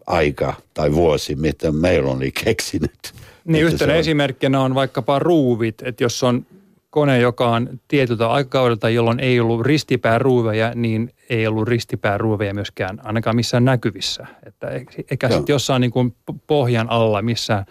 aika 0.07 0.53
tai 0.73 0.91
vuosi, 0.91 1.35
mitä 1.35 1.71
meillä 1.71 2.11
oli 2.11 2.31
keksinyt. 2.31 3.13
Niin 3.45 3.65
yhtenä 3.65 3.93
on... 3.93 3.99
esimerkkinä 3.99 4.61
on 4.61 4.75
vaikkapa 4.75 5.19
ruuvit, 5.19 5.81
että 5.81 6.03
jos 6.03 6.23
on 6.23 6.45
kone, 6.89 7.19
joka 7.19 7.49
on 7.49 7.79
tietyltä 7.87 8.29
aikakaudelta, 8.29 8.89
jolloin 8.89 9.19
ei 9.19 9.39
ollut 9.39 9.61
ristipääruuveja, 9.61 10.71
niin 10.75 11.13
ei 11.29 11.47
ollut 11.47 11.67
ristipääruuveja 11.67 12.53
myöskään 12.53 12.99
ainakaan 13.03 13.35
missään 13.35 13.65
näkyvissä. 13.65 14.27
Että 14.45 14.67
eikä 15.11 15.29
sitten 15.29 15.53
jossain 15.53 15.81
niin 15.81 15.91
kuin 15.91 16.15
pohjan 16.47 16.89
alla 16.89 17.21
missään, 17.21 17.65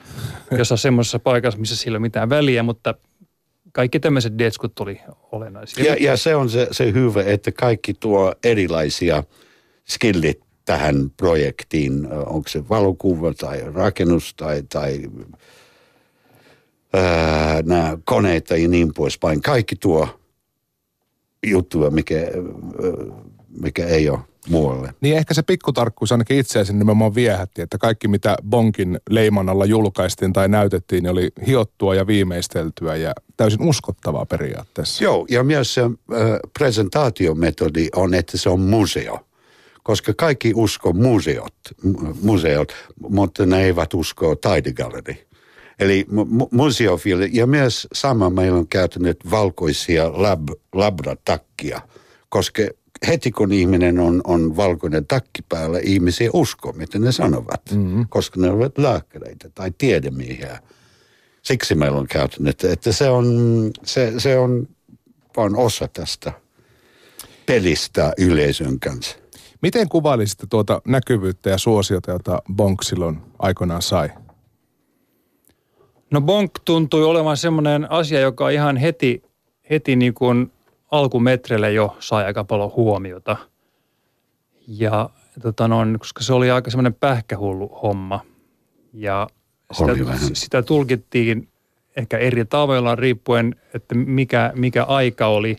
jossain 0.58 0.78
semmoisessa 0.78 1.18
paikassa, 1.18 1.60
missä 1.60 1.76
sillä 1.76 1.96
ei 1.96 1.98
ole 1.98 2.02
mitään 2.02 2.30
väliä, 2.30 2.62
mutta 2.62 2.94
kaikki 3.72 4.00
tämmöiset 4.00 4.38
detskut 4.38 4.75
tuli 4.75 5.00
olennaisia. 5.32 5.84
Ja, 5.84 5.96
ja 6.00 6.16
se 6.16 6.34
on 6.34 6.50
se, 6.50 6.68
se 6.70 6.92
hyvä, 6.92 7.22
että 7.22 7.52
kaikki 7.52 7.94
tuo 7.94 8.34
erilaisia 8.44 9.25
skillit 9.88 10.40
tähän 10.64 11.10
projektiin, 11.16 12.08
onko 12.12 12.48
se 12.48 12.68
valokuva 12.68 13.34
tai 13.34 13.62
rakennus 13.75 14.34
tai, 14.34 14.62
tai 14.72 15.00
nämä 17.64 17.99
koneita 18.04 18.57
ja 18.57 18.68
niin 18.68 18.95
poispäin. 18.95 19.42
Kaikki 19.42 19.76
tuo 19.76 20.09
juttuja, 21.47 21.90
mikä, 21.90 22.14
mikä 23.62 23.87
ei 23.87 24.11
ole 24.11 24.18
muualle. 24.49 24.95
Niin 25.00 25.16
ehkä 25.16 25.35
se 25.35 25.42
pikkutarkkuus 25.42 26.12
ainakin 26.12 26.38
itseäsi 26.38 26.73
nimenomaan 26.73 27.14
viehätti, 27.14 27.62
että 27.62 27.78
kaikki 27.78 28.09
mitä 28.09 28.37
Bonkin 28.49 29.00
leiman 29.11 29.49
alla 29.49 29.64
julkaistiin 29.64 30.33
tai 30.33 30.49
näytettiin, 30.49 31.02
niin 31.02 31.11
oli 31.11 31.30
hiottua 31.47 31.95
ja 31.95 32.07
viimeisteltyä 32.07 32.97
ja 32.97 33.14
täysin 33.37 33.62
uskottavaa 33.62 34.26
periaatteessa. 34.26 35.04
Joo, 35.04 35.26
ja 35.30 35.45
myös 35.45 35.75
se 35.75 35.83
äh, 35.83 35.90
presentaatiometodi 36.59 37.88
on, 37.97 38.14
että 38.14 38.38
se 38.38 38.50
on 38.50 38.61
museo. 38.61 39.21
Koska 39.83 40.12
kaikki 40.16 40.52
usko 40.54 40.92
museot, 40.92 41.54
museot, 42.23 42.75
mutta 43.09 43.47
ne 43.47 43.64
eivät 43.64 43.95
usko 43.95 44.37
taidegalleri. 44.37 45.27
Eli 45.78 46.06
museofili, 46.50 47.30
ja 47.32 47.47
myös 47.47 47.88
sama 47.92 48.30
meillä 48.30 48.58
on 48.58 48.68
käytänyt 48.68 49.30
valkoisia 49.30 50.23
lab, 50.23 50.49
labratakkia, 50.73 51.80
koska 52.28 52.62
heti 53.06 53.30
kun 53.30 53.52
ihminen 53.52 53.99
on, 53.99 54.20
on 54.25 54.56
valkoinen 54.56 55.06
takki 55.06 55.42
päällä, 55.49 55.78
ihmisiä 55.82 56.30
uskoo, 56.32 56.73
mitä 56.73 56.99
ne 56.99 57.12
sanovat, 57.12 57.62
mm-hmm. 57.70 58.06
koska 58.08 58.40
ne 58.40 58.50
ovat 58.50 58.78
lääkäreitä 58.78 59.50
tai 59.54 59.73
tiedemiehiä. 59.78 60.58
Siksi 61.42 61.75
meillä 61.75 61.99
on 61.99 62.06
käytänyt, 62.06 62.64
että 62.64 62.92
se 62.92 63.11
on, 63.11 63.26
se, 63.85 64.12
se 64.18 64.38
on 64.38 64.68
vain 65.37 65.56
osa 65.56 65.88
tästä 65.88 66.32
pelistä 67.47 68.12
yleisön 68.18 68.80
kanssa. 68.80 69.16
Miten 69.62 69.88
kuvailisitte 69.88 70.47
tuota 70.50 70.82
näkyvyyttä 70.87 71.50
ja 71.50 71.58
suosiota, 71.58 72.11
jota 72.11 72.42
Bonk 72.54 72.82
silloin 72.82 73.18
aikoinaan 73.38 73.82
sai? 73.82 74.11
No 76.11 76.21
Bonk 76.21 76.50
tuntui 76.65 77.05
olevan 77.05 77.37
semmoinen 77.37 77.91
asia, 77.91 78.21
joka 78.21 78.50
ihan 78.50 78.77
heti, 78.77 79.23
heti 79.71 79.97
niin 79.97 80.15
kuin 80.15 80.53
alkumetreille 80.91 81.73
jo 81.73 81.97
sai 81.99 82.25
aika 82.25 82.45
paljon 82.45 82.73
huomiota. 82.77 83.37
Ja 84.69 85.11
tota 85.43 85.69
no, 85.69 85.77
koska 85.99 86.23
se 86.23 86.33
oli 86.33 86.50
aika 86.50 86.71
semmoinen 86.71 86.95
pähkähullu 86.95 87.69
homma. 87.83 88.21
Ja 88.93 89.27
sitä, 89.73 89.93
sitä 90.33 90.62
tulkittiin 90.62 91.49
ehkä 91.97 92.19
eri 92.19 92.45
tavoilla 92.45 92.95
riippuen, 92.95 93.57
että 93.75 93.95
mikä, 93.95 94.53
mikä 94.55 94.85
aika 94.85 95.27
oli 95.27 95.57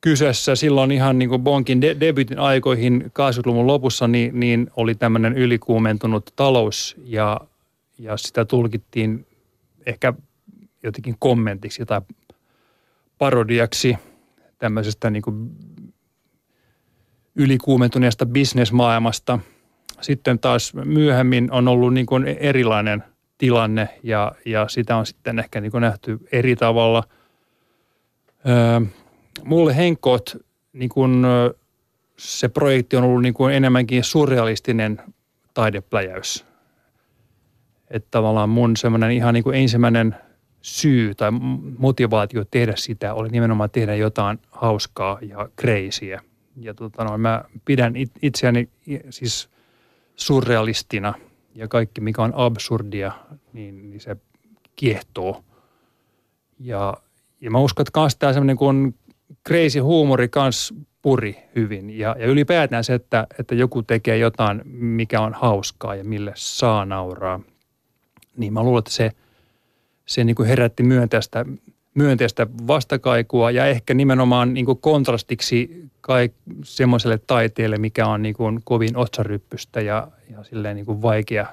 kyseessä. 0.00 0.54
Silloin 0.54 0.92
ihan 0.92 1.18
niin 1.18 1.28
kuin 1.28 1.42
Bonkin 1.42 1.80
de- 1.80 1.96
debutin 2.00 2.38
aikoihin 2.38 3.04
80-luvun 3.04 3.66
lopussa 3.66 4.08
niin, 4.08 4.40
niin 4.40 4.70
oli 4.76 4.94
tämmöinen 4.94 5.38
ylikuumentunut 5.38 6.32
talous 6.36 6.96
ja, 7.04 7.40
ja 7.98 8.16
sitä 8.16 8.44
tulkittiin 8.44 9.26
ehkä 9.86 10.12
jotenkin 10.82 11.16
kommentiksi 11.18 11.86
tai 11.86 12.00
parodiaksi 13.18 13.96
tämmöisestä 14.58 15.10
niin 15.10 15.22
kuin 15.22 15.50
ylikuumentuneesta 17.34 18.26
bisnesmaailmasta. 18.26 19.38
Sitten 20.00 20.38
taas 20.38 20.74
myöhemmin 20.74 21.52
on 21.52 21.68
ollut 21.68 21.94
niin 21.94 22.06
kuin 22.06 22.26
erilainen 22.26 23.04
tilanne 23.38 23.88
ja, 24.02 24.32
ja 24.46 24.68
sitä 24.68 24.96
on 24.96 25.06
sitten 25.06 25.38
ehkä 25.38 25.60
niin 25.60 25.72
kuin 25.72 25.80
nähty 25.80 26.18
eri 26.32 26.56
tavalla. 26.56 27.04
Öö, 28.48 28.80
mulle 29.44 29.76
Henkot, 29.76 30.36
niin 30.72 30.88
kuin 30.88 31.24
se 32.16 32.48
projekti 32.48 32.96
on 32.96 33.04
ollut 33.04 33.22
niin 33.22 33.34
kuin 33.34 33.54
enemmänkin 33.54 34.04
surrealistinen 34.04 35.02
taidepläjäys. 35.54 36.49
Että 37.90 38.08
tavallaan 38.10 38.48
mun 38.48 38.76
semmoinen 38.76 39.10
ihan 39.10 39.34
niin 39.34 39.44
kuin 39.44 39.56
ensimmäinen 39.56 40.16
syy 40.62 41.14
tai 41.14 41.30
motivaatio 41.78 42.44
tehdä 42.50 42.72
sitä 42.76 43.14
oli 43.14 43.28
nimenomaan 43.28 43.70
tehdä 43.70 43.94
jotain 43.94 44.38
hauskaa 44.50 45.18
ja 45.22 45.48
kreisiä. 45.56 46.20
Ja 46.56 46.74
tota 46.74 47.04
no, 47.04 47.18
mä 47.18 47.44
pidän 47.64 47.94
itseäni 48.22 48.68
siis 49.10 49.50
surrealistina 50.16 51.14
ja 51.54 51.68
kaikki 51.68 52.00
mikä 52.00 52.22
on 52.22 52.32
absurdia, 52.34 53.12
niin, 53.52 53.90
niin 53.90 54.00
se 54.00 54.16
kiehtoo. 54.76 55.44
Ja, 56.58 56.94
ja 57.40 57.50
mä 57.50 57.58
uskon, 57.58 57.82
että 57.82 57.92
kans 57.92 58.16
tämä 58.16 58.32
semmoinen 58.32 58.56
kuin 58.56 58.94
crazy 59.48 59.78
huumori 59.78 60.28
kans 60.28 60.74
puri 61.02 61.36
hyvin. 61.56 61.98
Ja, 61.98 62.16
ja 62.18 62.26
ylipäätään 62.26 62.84
se, 62.84 62.94
että, 62.94 63.26
että 63.38 63.54
joku 63.54 63.82
tekee 63.82 64.18
jotain, 64.18 64.62
mikä 64.64 65.20
on 65.20 65.34
hauskaa 65.34 65.94
ja 65.94 66.04
mille 66.04 66.32
saa 66.36 66.84
nauraa, 66.84 67.40
niin 68.36 68.52
mä 68.52 68.62
luulen, 68.62 68.78
että 68.78 68.92
se, 68.92 69.10
se 70.06 70.24
niin 70.24 70.36
kuin 70.36 70.48
herätti 70.48 70.82
myönteistä, 70.82 71.44
myönteistä 71.94 72.46
vastakaikua 72.66 73.50
ja 73.50 73.66
ehkä 73.66 73.94
nimenomaan 73.94 74.54
niin 74.54 74.66
kuin 74.66 74.78
kontrastiksi 74.78 75.84
kaik, 76.00 76.32
semmoiselle 76.64 77.18
taiteelle, 77.26 77.78
mikä 77.78 78.06
on 78.06 78.22
niin 78.22 78.34
kuin 78.34 78.60
kovin 78.64 78.96
otsaryppystä 78.96 79.80
ja, 79.80 80.08
ja 80.30 80.44
silleen 80.44 80.76
niin 80.76 80.86
kuin 80.86 81.02
vaikea, 81.02 81.46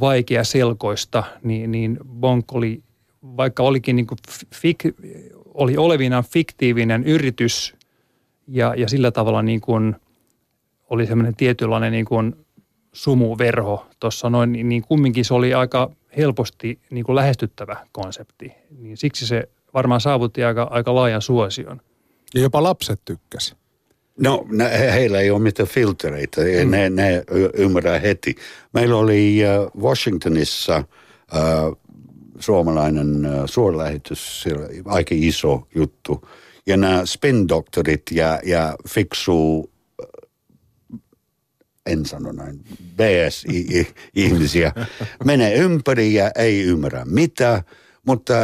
vaikea 0.00 0.44
selkoista, 0.44 1.24
niin, 1.42 1.72
niin 1.72 1.98
Bonk 2.08 2.52
oli, 2.52 2.82
vaikka 3.22 3.62
olikin 3.62 3.96
niin 3.96 4.06
kuin 4.06 4.18
fik, 4.54 4.84
oli 5.54 5.76
olevinaan 5.76 6.24
fiktiivinen 6.24 7.04
yritys 7.04 7.74
ja, 8.48 8.74
ja 8.76 8.88
sillä 8.88 9.10
tavalla 9.10 9.42
niin 9.42 9.60
kuin 9.60 9.96
oli 10.90 11.06
semmoinen 11.06 11.36
tietynlainen 11.36 11.92
niin 11.92 12.04
kuin 12.04 12.36
sumuverho 12.92 13.86
tuossa 14.00 14.30
noin, 14.30 14.52
niin, 14.52 14.68
niin 14.68 14.82
kumminkin 14.82 15.24
se 15.24 15.34
oli 15.34 15.54
aika 15.54 15.90
helposti 16.16 16.78
niin 16.90 17.04
kuin 17.04 17.16
lähestyttävä 17.16 17.86
konsepti. 17.92 18.52
Niin 18.78 18.96
siksi 18.96 19.26
se 19.26 19.48
varmaan 19.74 20.00
saavutti 20.00 20.44
aika, 20.44 20.62
aika 20.62 20.94
laajan 20.94 21.22
suosion. 21.22 21.80
Ja 22.34 22.40
jopa 22.40 22.62
lapset 22.62 23.00
tykkäsi. 23.04 23.54
No, 24.20 24.46
ne, 24.50 24.70
heillä 24.92 25.20
ei 25.20 25.30
ole 25.30 25.40
mitään 25.40 25.68
filtereitä, 25.68 26.40
mm. 26.40 26.70
ne, 26.70 26.90
ne 26.90 27.24
ymmärrä 27.54 27.98
heti. 27.98 28.34
Meillä 28.72 28.96
oli 28.96 29.38
uh, 29.74 29.82
Washingtonissa 29.82 30.84
uh, 31.34 31.78
suomalainen 32.38 33.26
uh, 33.26 33.42
suurlähetys, 33.46 34.44
aika 34.84 35.14
iso 35.14 35.66
juttu. 35.74 36.28
Ja 36.66 36.76
nämä 36.76 37.02
spin-doktorit 37.06 38.02
ja, 38.10 38.40
ja 38.44 38.76
fiksu 38.88 39.70
en 41.86 42.06
sano 42.06 42.32
näin, 42.32 42.60
BS-ihmisiä, 42.96 44.72
menee 45.24 45.54
ympäri 45.54 46.14
ja 46.14 46.30
ei 46.36 46.62
ymmärrä 46.62 47.04
mitä, 47.04 47.62
mutta 48.06 48.34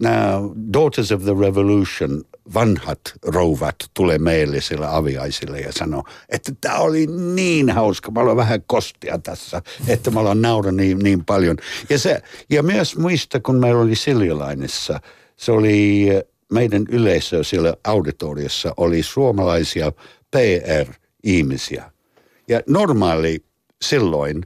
nämä 0.00 0.32
Daughters 0.72 1.12
of 1.12 1.22
the 1.22 1.34
Revolution, 1.40 2.24
vanhat 2.54 3.00
rouvat, 3.22 3.76
tulee 3.94 4.18
meille 4.18 4.60
sillä 4.60 4.96
aviaisille 4.96 5.60
ja 5.60 5.72
sanoo, 5.72 6.04
että 6.28 6.52
tämä 6.60 6.78
oli 6.78 7.06
niin 7.06 7.70
hauska, 7.70 8.10
mä 8.10 8.20
olen 8.20 8.36
vähän 8.36 8.62
kostia 8.66 9.18
tässä, 9.18 9.62
että 9.88 10.10
mä 10.10 10.20
olen 10.20 10.42
naura 10.42 10.72
niin, 10.72 10.98
niin 10.98 11.24
paljon. 11.24 11.56
Ja, 11.90 11.98
se, 11.98 12.22
ja 12.50 12.62
myös 12.62 12.96
muista, 12.96 13.40
kun 13.40 13.60
meillä 13.60 13.80
oli 13.80 13.96
Siljalainissa, 13.96 15.00
se 15.36 15.52
oli 15.52 16.08
meidän 16.52 16.84
yleisö 16.88 17.44
siellä 17.44 17.74
auditoriossa, 17.84 18.74
oli 18.76 19.02
suomalaisia 19.02 19.92
PR-ihmisiä. 20.30 21.92
Ja 22.48 22.60
normaali 22.66 23.44
silloin 23.82 24.42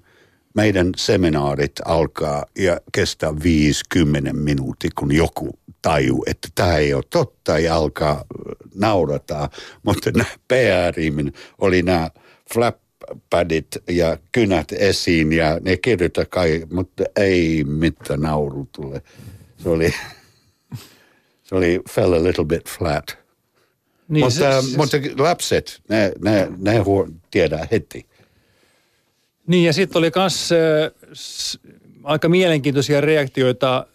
meidän 0.55 0.93
seminaarit 0.97 1.73
alkaa 1.85 2.47
ja 2.59 2.81
kestää 2.93 3.35
50 3.43 4.33
minuuttia, 4.33 4.91
kun 4.99 5.15
joku 5.15 5.59
taju, 5.83 6.23
että 6.27 6.49
tämä 6.55 6.77
ei 6.77 6.95
ole 6.95 7.05
totta 7.11 7.59
ja 7.59 7.77
alkaa 7.77 8.25
naurata. 8.75 9.49
Mutta 9.83 10.11
nämä 10.11 10.31
pr 10.49 10.95
oli 11.59 11.83
nämä 11.83 12.11
flappadit 12.55 13.67
ja 13.89 14.19
kynät 14.33 14.73
esiin 14.73 15.33
ja 15.33 15.61
ne 15.61 15.77
kirjoittaa 15.77 16.25
kai, 16.25 16.63
mutta 16.73 17.05
ei 17.17 17.65
mitään 17.65 18.21
nauru 18.21 18.69
tule. 18.73 19.03
Se 19.59 19.69
oli, 19.69 19.95
se 21.47 21.55
oli 21.55 21.81
fell 21.91 22.13
a 22.13 22.23
little 22.23 22.45
bit 22.45 22.69
flat. 22.69 23.26
Niin, 24.09 24.25
mutta, 24.25 24.62
se, 24.62 24.77
mutta 24.77 24.97
lapset, 25.19 25.81
ne, 25.88 26.12
ne, 26.25 26.49
ne 26.59 26.79
huo, 26.79 27.09
tiedä 27.31 27.69
heti. 27.71 28.07
Niin 29.47 29.64
ja 29.64 29.73
sitten 29.73 29.99
oli 29.99 30.11
myös 30.16 30.51
äh, 30.53 30.59
aika 32.03 32.29
mielenkiintoisia 32.29 33.01
reaktioita. 33.01 33.87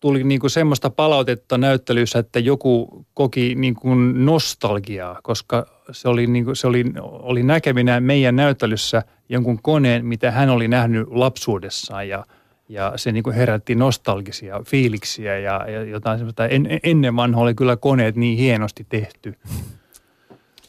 Tuli 0.00 0.24
niinku 0.24 0.48
semmoista 0.48 0.90
palautetta 0.90 1.58
näyttelyssä, 1.58 2.18
että 2.18 2.38
joku 2.38 3.04
koki 3.14 3.54
niinku 3.54 3.94
nostalgiaa, 4.14 5.20
koska 5.22 5.66
se 5.92 6.08
oli, 6.08 6.26
niinku, 6.26 6.54
se 6.54 6.66
oli, 6.66 6.84
oli 7.00 7.42
näkeminä 7.42 8.00
meidän 8.00 8.36
näyttelyssä 8.36 9.02
jonkun 9.28 9.62
koneen, 9.62 10.06
mitä 10.06 10.30
hän 10.30 10.50
oli 10.50 10.68
nähnyt 10.68 11.08
lapsuudessaan 11.10 12.08
ja– 12.08 12.24
ja 12.70 12.92
se 12.96 13.12
niin 13.12 13.22
kuin 13.22 13.36
herätti 13.36 13.74
nostalgisia 13.74 14.60
fiiliksiä 14.66 15.38
ja, 15.38 15.70
ja 15.70 15.84
jotain 15.84 16.18
semmoista. 16.18 16.46
En, 16.46 16.80
ennen 16.82 17.16
vanha 17.16 17.40
oli 17.40 17.54
kyllä 17.54 17.76
koneet 17.76 18.16
niin 18.16 18.38
hienosti 18.38 18.86
tehty. 18.88 19.34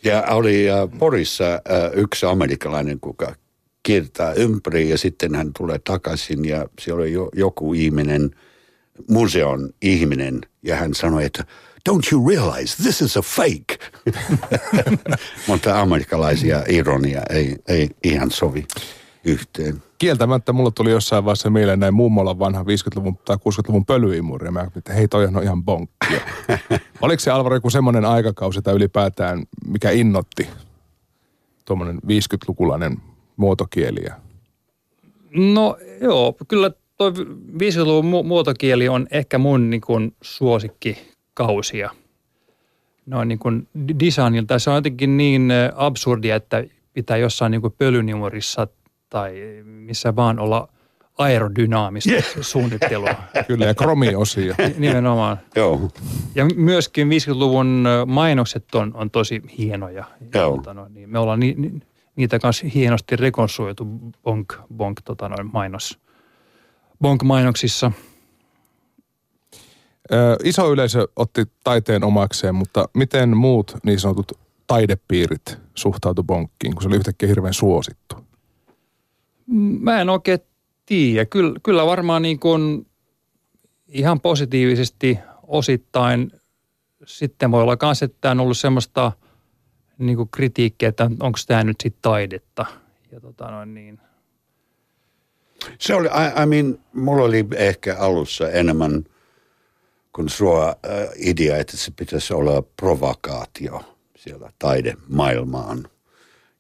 Ja 0.04 0.24
oli 0.30 0.72
äh, 0.72 0.78
Porissa 1.00 1.54
äh, 1.54 1.60
yksi 1.94 2.26
amerikkalainen, 2.26 3.00
kuka 3.00 3.36
kiertää 3.84 4.34
ympäri 4.34 4.90
ja 4.90 4.98
sitten 4.98 5.36
hän 5.36 5.52
tulee 5.58 5.80
takaisin 5.84 6.46
ja 6.46 6.66
siellä 6.80 7.02
oli 7.02 7.14
jo, 7.14 7.30
joku 7.36 7.74
ihminen, 7.74 8.32
museon 9.10 9.70
ihminen 9.82 10.42
ja 10.64 10.76
hän 10.76 10.94
sanoi, 10.94 11.26
että 11.26 11.46
don't 11.90 12.12
you 12.12 12.30
realize 12.30 12.84
this 12.84 13.02
is 13.02 13.18
a 13.18 13.22
fake? 13.22 13.78
Mutta 15.48 15.82
amerikkalaisia 15.82 16.64
ironia 16.68 17.22
ei, 17.30 17.56
ei 17.68 17.90
ihan 18.04 18.32
sovi 18.32 18.66
yhteen 19.26 19.84
kieltämättä 20.02 20.54
mulla 20.54 20.72
tuli 20.72 20.92
jossain 20.92 21.26
vaiheessa 21.26 21.50
mieleen 21.50 21.80
näin 21.80 21.94
mummolla 21.94 22.40
vanha 22.40 22.64
50-luvun 22.64 23.18
tai 23.26 23.36
60-luvun 23.36 23.86
pölyimuri. 23.86 24.48
Ja 24.48 24.52
mä 24.52 24.68
että 24.76 24.94
hei 24.94 25.08
toi 25.08 25.26
on 25.26 25.44
ihan 25.44 25.64
bonkkia. 25.64 26.22
Oliko 27.02 27.20
se 27.20 27.32
Alvaro 27.32 27.56
joku 27.56 27.70
semmoinen 27.70 28.06
aikakausi 28.06 28.62
tai 28.62 28.74
ylipäätään, 28.74 29.44
mikä 29.68 29.92
innotti 29.92 30.50
tuommoinen 31.66 31.98
50-lukulainen 31.98 32.98
muotokieli? 33.38 34.06
No 35.36 35.78
joo, 36.02 36.36
kyllä 36.48 36.72
toi 36.98 37.12
50-luvun 37.12 38.12
mu- 38.12 38.28
muotokieli 38.28 38.90
on 38.90 39.08
ehkä 39.12 39.38
mun 39.38 39.70
niin 39.70 39.82
kuin 39.82 40.16
suosikkikausia. 40.22 41.90
Noin 43.06 43.28
niin 43.28 43.40
kuin 43.40 43.68
designilta. 44.00 44.60
Se 44.60 44.70
on 44.70 44.76
jotenkin 44.76 45.18
niin 45.18 45.52
absurdia, 45.76 46.36
että 46.36 46.64
pitää 46.94 47.18
jossain 47.18 47.52
niin 47.52 47.62
kuin 47.62 47.74
pölynimurissa 47.78 48.68
tai 49.12 49.62
missä 49.64 50.16
vaan 50.16 50.40
olla 50.40 50.68
aerodynaamista 51.18 52.12
yeah. 52.12 52.24
suunnittelua. 52.42 53.10
Kyllä, 53.48 53.66
ja 53.66 53.74
kromiosia. 53.74 54.56
Nimenomaan. 54.78 55.38
Joo. 55.56 55.92
Ja 56.36 56.46
myöskin 56.56 57.08
50-luvun 57.08 57.86
mainokset 58.06 58.76
on, 58.76 58.92
on 58.96 59.12
tosi 59.12 59.42
hienoja. 59.58 60.06
Joo. 60.36 60.56
Tota 60.56 60.74
no, 60.74 60.88
niin 60.88 61.10
me 61.10 61.20
ollaan 61.20 61.40
ni, 61.40 61.56
ni, 61.58 61.72
niitä 62.16 62.40
kanssa 62.40 62.68
hienosti 62.74 63.16
rekonstruoitu 63.16 63.88
bonk, 64.24 64.54
bonk 64.76 65.02
tota 65.04 65.30
noin, 65.30 65.50
mainos, 65.54 66.00
bonk-mainoksissa. 67.04 67.92
Ö, 70.12 70.38
iso 70.44 70.72
yleisö 70.72 71.08
otti 71.16 71.46
taiteen 71.64 72.04
omakseen, 72.04 72.56
mutta 72.56 72.90
miten 72.94 73.38
muut 73.38 73.78
niin 73.84 74.00
sanotut 74.00 74.40
taidepiirit 74.68 75.58
suhtautu 75.76 76.24
bonkkiin, 76.24 76.74
kun 76.74 76.82
se 76.82 76.88
oli 76.88 76.96
yhtäkkiä 76.96 77.30
hirveän 77.30 77.54
suosittu? 77.54 78.31
Mä 79.80 80.02
en 80.02 80.10
oikein 80.10 80.40
tiedä. 80.86 81.26
Kyllä, 81.26 81.60
kyllä 81.64 81.86
varmaan 81.86 82.22
niin 82.22 82.40
kuin 82.40 82.88
ihan 83.88 84.22
positiivisesti 84.22 85.20
osittain 85.48 86.32
sitten 87.06 87.52
voi 87.52 87.62
olla 87.62 87.78
myös, 87.82 88.04
että 88.04 88.18
tämä 88.22 88.32
on 88.32 88.40
ollut 88.40 88.58
semmoista 88.58 89.12
niin 89.98 90.18
kuin 90.18 90.30
kritiikkiä, 90.30 90.90
että 90.90 91.12
onko 91.20 91.40
tämä 91.48 91.64
nyt 91.64 91.82
sitten 91.84 92.02
taidetta. 92.02 92.66
Ja 93.12 93.20
tota 93.20 93.52
noin 93.52 93.74
niin. 93.74 94.00
Se 95.80 95.96
oli, 95.96 96.08
I, 96.08 96.44
I 96.44 96.46
mean, 96.46 96.80
mulla 96.94 97.24
oli 97.24 97.48
ehkä 97.56 97.98
alussa 97.98 98.50
enemmän 98.50 99.04
kuin 100.14 100.30
sua 100.30 100.70
uh, 100.70 101.14
idea, 101.16 101.58
että 101.58 101.78
se 101.78 101.92
pitäisi 101.96 102.34
olla 102.34 102.62
provokaatio. 102.62 103.82
siellä 104.16 104.52
taidemaailmaan. 104.60 105.88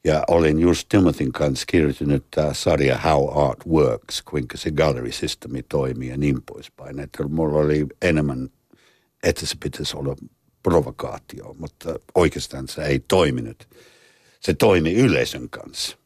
Ja 0.04 0.24
olin 0.28 0.60
just 0.60 0.90
Timothyn 0.90 1.32
kanssa 1.32 1.66
kirjoittanut 1.68 2.26
tämä 2.32 2.54
sarja 2.54 2.98
How 2.98 3.50
Art 3.50 3.66
Works, 3.68 4.22
kuinka 4.22 4.58
se 4.58 4.72
gallery 4.72 5.12
systemi 5.12 5.64
toimii 5.64 6.10
ja 6.10 6.18
niin 6.18 6.42
poispäin. 6.42 7.00
Että 7.00 7.24
mulla 7.24 7.60
oli 7.60 7.88
enemmän, 8.02 8.50
että 9.24 9.46
se 9.46 9.56
pitäisi 9.64 9.98
olla 9.98 10.16
provokaatio, 10.64 11.56
mutta 11.60 12.00
oikeastaan 12.16 12.68
se 12.68 12.84
ei 12.84 13.00
toiminut. 13.00 13.68
Se 14.40 14.54
toimi 14.54 14.94
yleisön 14.94 15.50
kanssa. 15.50 15.98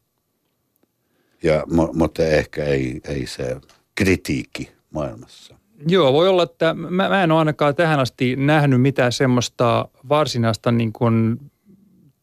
Ja, 1.42 1.64
mutta 1.92 2.24
ehkä 2.24 2.64
ei, 2.64 3.00
ei 3.04 3.26
se 3.26 3.56
kritiikki 3.94 4.72
maailmassa. 4.90 5.54
Joo, 5.88 6.12
voi 6.12 6.28
olla, 6.28 6.42
että 6.42 6.74
mä, 6.74 7.08
mä 7.08 7.24
en 7.24 7.32
ole 7.32 7.38
ainakaan 7.38 7.74
tähän 7.74 8.00
asti 8.00 8.36
nähnyt 8.36 8.80
mitään 8.80 9.12
semmoista 9.12 9.88
varsinaista 10.08 10.72
niin 10.72 10.92
kuin 10.92 11.38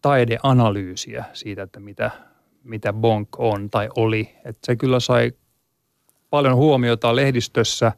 taideanalyysiä 0.03 1.25
siitä, 1.33 1.63
että 1.63 1.79
mitä, 1.79 2.11
mitä 2.63 2.93
Bonk 2.93 3.39
on 3.39 3.69
tai 3.69 3.89
oli. 3.95 4.35
Että 4.45 4.59
se 4.65 4.75
kyllä 4.75 4.99
sai 4.99 5.31
paljon 6.29 6.55
huomiota 6.55 7.15
lehdistössä 7.15 7.91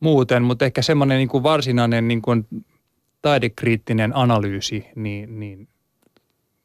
muuten, 0.00 0.42
mutta 0.42 0.64
ehkä 0.64 0.82
semmoinen 0.82 1.18
niin 1.18 1.28
kuin 1.28 1.42
varsinainen 1.42 2.08
niin 2.08 2.22
kuin 2.22 2.46
taidekriittinen 3.22 4.16
analyysi, 4.16 4.86
niin, 4.94 5.40
niin 5.40 5.68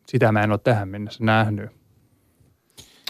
sitä 0.08 0.32
mä 0.32 0.44
en 0.44 0.52
ole 0.52 0.60
tähän 0.64 0.90
mennessä 0.90 1.24
nähnyt. 1.24 1.70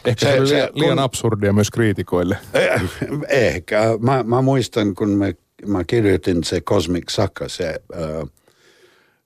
Ehkä 0.05 0.25
se, 0.25 0.31
se 0.31 0.63
oli 0.63 0.71
liian 0.73 0.95
kun, 0.95 1.03
absurdia 1.03 1.53
myös 1.53 1.71
kriitikoille. 1.71 2.37
Eh, 2.53 2.81
ehkä. 3.29 3.81
Mä, 3.99 4.23
mä 4.23 4.41
muistan, 4.41 4.95
kun 4.95 5.09
mä, 5.09 5.25
mä 5.67 5.83
kirjoitin 5.83 6.43
se 6.43 6.61
Cosmic 6.61 7.09
Saka, 7.09 7.49
se 7.49 7.81
uh, 7.93 8.29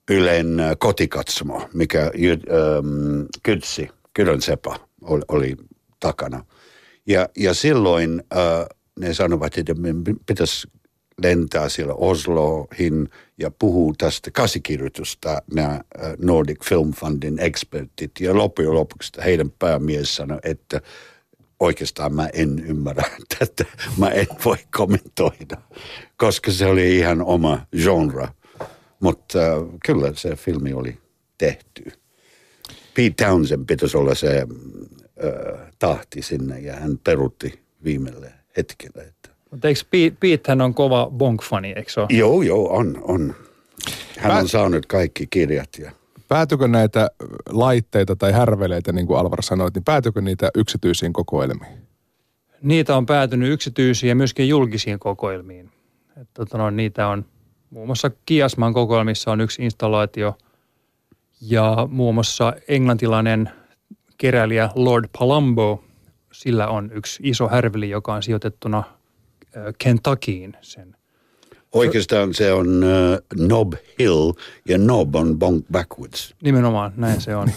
Ylen 0.09 0.57
kotikatsomo, 0.77 1.69
mikä 1.73 2.11
um, 2.11 3.25
Kytsi, 3.43 3.89
Kylön 4.13 4.41
Sepa 4.41 4.79
oli, 5.01 5.21
oli 5.27 5.55
takana. 5.99 6.45
Ja, 7.07 7.29
ja 7.37 7.53
silloin 7.53 8.23
uh, 8.33 8.77
ne 8.99 9.13
sanovat, 9.13 9.57
että 9.57 9.75
pitäisi 10.25 10.67
lentää 11.23 11.69
siellä 11.69 11.93
Osloihin 11.93 13.09
ja 13.39 13.51
puhuu 13.51 13.93
tästä 13.97 14.31
käsikirjoitusta 14.31 15.41
nämä 15.53 15.69
äh, 15.69 15.81
Nordic 16.17 16.65
Film 16.65 16.93
Fundin 16.93 17.39
expertit. 17.39 18.11
Ja 18.19 18.37
loppujen 18.37 18.73
lopuksi 18.73 19.11
heidän 19.25 19.51
päämies 19.59 20.15
sanoi, 20.15 20.39
että 20.43 20.81
oikeastaan 21.59 22.13
mä 22.13 22.29
en 22.33 22.59
ymmärrä 22.59 23.03
tätä. 23.39 23.65
Mä 23.97 24.09
en 24.09 24.27
voi 24.45 24.57
kommentoida, 24.77 25.57
koska 26.17 26.51
se 26.51 26.65
oli 26.65 26.97
ihan 26.97 27.21
oma 27.21 27.59
genre. 27.83 28.27
Mutta 28.99 29.39
äh, 29.39 29.63
kyllä 29.85 30.13
se 30.15 30.35
filmi 30.35 30.73
oli 30.73 30.97
tehty. 31.37 31.83
Pete 32.93 33.25
Townsend 33.25 33.65
pitäisi 33.67 33.97
olla 33.97 34.15
se 34.15 34.37
äh, 34.37 35.73
tahti 35.79 36.21
sinne 36.21 36.59
ja 36.59 36.75
hän 36.75 36.97
perutti 37.03 37.59
viimeille 37.83 38.33
hetkelle. 38.57 39.13
Mutta 39.51 39.67
eikö 39.67 39.79
Pete, 40.19 40.51
hän 40.51 40.61
on 40.61 40.73
kova 40.73 41.11
Bonk-fani, 41.17 41.73
eikö 41.75 41.91
se 41.91 41.99
ole? 41.99 42.07
Joo, 42.11 42.41
joo, 42.41 42.73
on, 42.73 42.99
on. 43.01 43.35
Hän 44.17 44.31
Pä... 44.31 44.37
on 44.37 44.49
saanut 44.49 44.85
kaikki 44.85 45.27
kirjat 45.27 45.69
ja... 45.79 45.91
Päätykö 46.27 46.67
näitä 46.67 47.09
laitteita 47.49 48.15
tai 48.15 48.31
härveleitä, 48.31 48.91
niin 48.91 49.07
kuin 49.07 49.19
Alvar 49.19 49.41
sanoit, 49.41 49.73
niin 49.73 49.83
päätykö 49.83 50.21
niitä 50.21 50.49
yksityisiin 50.55 51.13
kokoelmiin? 51.13 51.77
Niitä 52.61 52.97
on 52.97 53.05
päätynyt 53.05 53.51
yksityisiin 53.51 54.09
ja 54.09 54.15
myöskin 54.15 54.49
julkisiin 54.49 54.99
kokoelmiin. 54.99 55.71
Että, 56.09 56.33
tota 56.33 56.57
no, 56.57 56.69
niitä 56.69 57.07
on 57.07 57.25
muun 57.69 57.87
muassa 57.87 58.11
Kiasman 58.25 58.73
kokoelmissa 58.73 59.31
on 59.31 59.41
yksi 59.41 59.63
installaatio 59.63 60.37
ja 61.41 61.87
muun 61.91 62.15
muassa 62.15 62.53
englantilainen 62.67 63.49
keräilijä 64.17 64.69
Lord 64.75 65.05
Palumbo, 65.19 65.83
sillä 66.31 66.67
on 66.67 66.91
yksi 66.93 67.19
iso 67.23 67.47
härveli, 67.47 67.89
joka 67.89 68.13
on 68.13 68.23
sijoitettuna– 68.23 68.83
Kentuckyin 69.77 70.57
sen. 70.61 70.95
Oikeastaan 71.71 72.33
se 72.33 72.53
on 72.53 72.67
uh, 72.67 72.83
Knob 73.45 73.73
Hill 73.99 74.31
ja 74.69 74.77
Knob 74.77 75.15
on 75.15 75.39
Bonk 75.39 75.65
Backwoods. 75.71 76.35
Nimenomaan, 76.41 76.93
näin 76.95 77.21
se 77.21 77.35
on. 77.35 77.49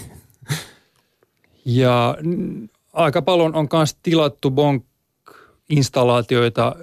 ja 1.65 2.17
aika 2.93 3.21
paljon 3.21 3.55
on 3.55 3.67
myös 3.73 3.97
tilattu 4.03 4.51
Bonk-installaatioita 4.51 6.75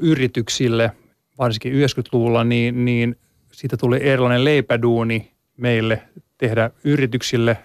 yrityksille, 0.00 0.92
varsinkin 1.38 1.72
90-luvulla, 1.72 2.44
niin, 2.44 2.84
niin 2.84 3.16
siitä 3.52 3.76
tuli 3.76 3.98
erilainen 4.02 4.44
leipäduuni 4.44 5.30
meille 5.56 6.02
tehdä 6.38 6.70
yrityksille 6.84 7.56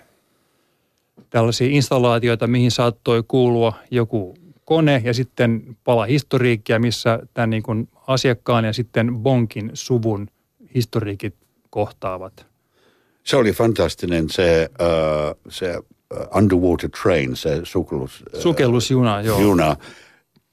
tällaisia 1.30 1.68
installaatioita, 1.70 2.48
mihin 2.48 2.72
saattoi 2.72 3.24
kuulua 3.28 3.74
joku 3.92 4.36
kone 4.66 5.02
ja 5.06 5.14
sitten 5.14 5.78
pala 5.84 6.06
historiikkia, 6.06 6.80
missä 6.80 7.20
tämän 7.34 7.50
niin 7.50 7.64
kuin 7.64 7.90
asiakkaan 8.08 8.66
ja 8.66 8.74
sitten 8.74 9.16
Bonkin 9.18 9.72
suvun 9.74 10.28
historiikit 10.76 11.36
kohtaavat. 11.70 12.46
Se 13.24 13.38
oli 13.38 13.52
fantastinen 13.52 14.30
se, 14.30 14.70
uh, 14.82 15.52
se 15.52 15.78
uh, 15.78 16.38
underwater 16.38 16.90
train, 17.04 17.36
se 17.36 17.60
sukellus, 17.64 18.24
uh, 18.36 18.42
sukellusjuna. 18.42 19.22
Joo. 19.22 19.42
Juna. 19.42 19.76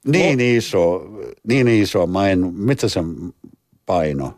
Niin 0.05 0.39
iso, 0.39 1.01
niin 1.47 1.67
iso, 1.67 2.07
mä 2.07 2.29
en, 2.29 2.53
mitä 2.53 2.87
se 2.87 2.99
paino? 3.85 4.33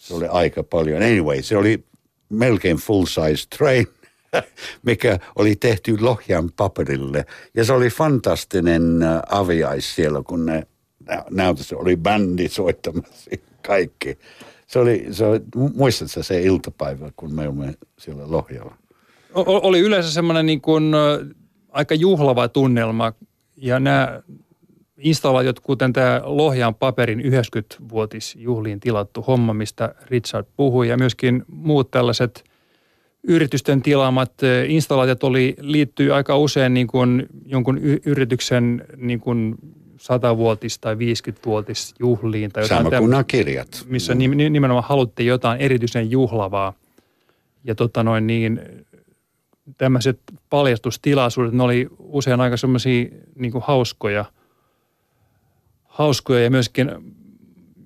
Se 0.00 0.14
oli 0.14 0.26
aika 0.26 0.62
paljon. 0.62 1.02
Anyway, 1.02 1.42
se 1.42 1.56
oli 1.56 1.84
melkein 2.28 2.76
full 2.76 3.04
size 3.06 3.48
train 3.58 3.86
mikä 4.86 5.18
oli 5.36 5.56
tehty 5.56 5.96
Lohjan 6.00 6.50
paperille. 6.56 7.26
Ja 7.54 7.64
se 7.64 7.72
oli 7.72 7.88
fantastinen 7.88 9.02
äh, 9.02 9.20
aviais 9.30 9.94
siellä, 9.94 10.22
kun 10.26 10.46
ne 10.46 10.66
näytössä 11.30 11.76
oli 11.76 11.96
bändi 11.96 12.48
soittamassa 12.48 13.30
kaikki. 13.66 14.18
Se 14.66 14.78
oli, 14.78 15.06
se 15.10 15.26
oli, 15.26 15.40
muistatko 15.74 16.22
se 16.22 16.42
iltapäivä, 16.42 17.10
kun 17.16 17.34
me 17.34 17.42
olimme 17.42 17.74
siellä 17.98 18.22
Lohjalla? 18.26 18.76
O- 19.34 19.68
oli 19.68 19.80
yleensä 19.80 20.10
semmoinen 20.10 20.46
niin 20.46 20.60
kuin, 20.60 20.92
aika 21.70 21.94
juhlava 21.94 22.48
tunnelma 22.48 23.12
ja 23.56 23.80
nämä 23.80 24.22
installaatiot, 24.98 25.60
kuten 25.60 25.92
tämä 25.92 26.20
Lohjan 26.24 26.74
paperin 26.74 27.20
90-vuotisjuhliin 27.20 28.80
tilattu 28.80 29.22
homma, 29.22 29.54
mistä 29.54 29.94
Richard 30.06 30.46
puhui, 30.56 30.88
ja 30.88 30.96
myöskin 30.96 31.44
muut 31.46 31.90
tällaiset 31.90 32.44
yritysten 33.22 33.82
tilaamat 33.82 34.32
installaatiot 34.68 35.24
oli, 35.24 35.56
liittyy 35.60 36.14
aika 36.14 36.38
usein 36.38 36.74
niin 36.74 36.86
kuin 36.86 37.26
jonkun 37.46 37.78
y- 37.78 38.00
yrityksen 38.06 38.84
niin 38.96 39.20
kuin 39.20 39.54
100-vuotis- 39.98 40.78
tai 40.80 40.94
50-vuotis 40.94 41.94
juhliin. 42.00 42.52
Tai 42.52 42.62
jotain 42.62 42.84
Sama 42.84 42.98
kuin 42.98 43.10
nämä 43.10 43.24
kirjat. 43.24 43.84
Missä 43.86 44.14
mm. 44.14 44.18
nimenomaan 44.52 44.88
haluttiin 44.88 45.26
jotain 45.26 45.60
erityisen 45.60 46.10
juhlavaa. 46.10 46.72
Ja 47.64 47.74
tota 47.74 48.02
noin 48.02 48.26
niin, 48.26 48.60
tämmöiset 49.78 50.20
paljastustilaisuudet, 50.50 51.52
ne 51.52 51.62
oli 51.62 51.88
usein 51.98 52.40
aika 52.40 52.56
semmoisia 52.56 53.06
niin 53.34 53.52
hauskoja, 53.60 54.24
hauskoja 55.98 56.40
ja 56.40 56.50
myöskin 56.50 56.90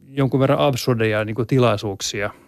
jonkun 0.09 0.41
verran 0.41 0.59
absurdeja 0.59 1.25
niin 1.25 1.47
tilaisuuksia– 1.47 2.31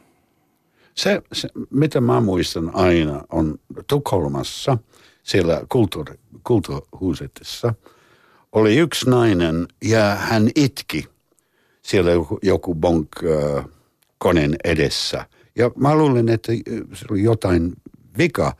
se, 0.94 1.22
se, 1.32 1.48
mitä 1.70 2.00
mä 2.00 2.20
muistan 2.20 2.70
aina, 2.74 3.22
on 3.32 3.58
Tukholmassa, 3.86 4.78
siellä 5.22 5.62
kulttuur, 5.68 6.06
kulttuurhuusetissa, 6.44 7.74
oli 8.52 8.76
yksi 8.76 9.10
nainen 9.10 9.68
ja 9.84 10.14
hän 10.14 10.50
itki 10.56 11.04
siellä 11.82 12.10
joku, 12.10 12.38
joku 12.42 12.74
bonk 12.74 13.08
äh, 13.24 13.64
koneen 14.18 14.56
edessä. 14.64 15.26
Ja 15.56 15.70
mä 15.76 15.96
luulen, 15.96 16.28
että 16.28 16.52
se 16.92 17.06
oli 17.10 17.22
jotain 17.22 17.72
vika. 18.18 18.56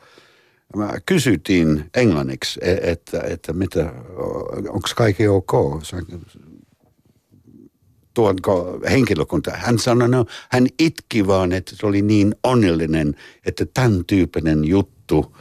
Mä 0.77 0.93
kysyttiin 1.07 1.91
englanniksi, 1.97 2.61
e, 2.63 2.77
että, 2.83 3.21
että 3.21 3.53
mitä, 3.53 3.93
onko 4.69 4.89
kaikki 4.97 5.29
ok? 5.29 5.53
Tuonko 8.15 8.81
henkilökunta. 8.91 9.51
Hän 9.51 9.79
sanoi, 9.79 10.09
no, 10.09 10.27
hän 10.51 10.67
itki 10.79 11.27
vaan, 11.27 11.53
että 11.53 11.77
se 11.77 11.87
oli 11.87 12.03
niin 12.03 12.35
onnellinen, 12.43 13.15
että 13.47 13.67
tämän 13.75 14.05
tyyppinen 14.05 14.65
juttu 14.65 15.37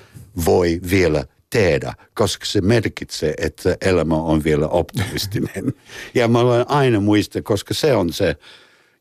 voi 0.46 0.80
vielä 0.90 1.26
tehdä, 1.50 1.94
koska 2.14 2.46
se 2.46 2.62
merkitsee, 2.62 3.34
että 3.38 3.78
elämä 3.82 4.16
on 4.16 4.44
vielä 4.44 4.68
optimistinen. 4.68 5.74
ja 6.16 6.28
mä 6.28 6.40
olen 6.40 6.66
aina 6.70 7.00
muista, 7.00 7.42
koska 7.42 7.74
se 7.74 7.96
on 7.96 8.14
se 8.14 8.36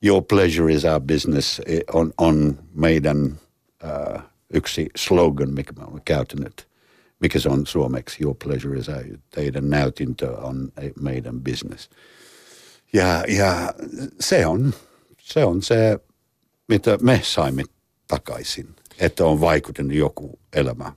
your 0.02 0.22
pleasure 0.22 0.74
is 0.74 0.84
our 0.84 1.00
business 1.00 1.60
on, 1.92 2.12
on 2.18 2.58
meidän 2.74 3.38
uh, 3.84 4.22
yksi 4.54 4.88
slogan, 4.96 5.54
mikä 5.54 5.72
mä 5.72 5.84
olen 5.84 6.02
käytänyt. 6.04 6.68
Mikä 7.20 7.38
se 7.38 7.48
on 7.48 7.66
suomeksi? 7.66 8.22
Your 8.22 8.36
pleasure 8.44 8.78
is 8.78 8.88
our, 8.88 9.18
teidän 9.30 9.70
näytintö 9.70 10.36
on 10.36 10.72
meidän 11.00 11.40
business. 11.40 11.90
Ja, 12.92 13.24
ja 13.28 13.74
se, 14.20 14.46
on, 14.46 14.74
se 15.18 15.44
on 15.44 15.62
se, 15.62 15.98
mitä 16.68 16.98
me 17.00 17.20
saimme 17.24 17.62
takaisin. 18.08 18.68
että 18.98 19.24
on 19.24 19.40
vaikuttanut 19.40 19.92
joku 19.92 20.38
elämä. 20.52 20.92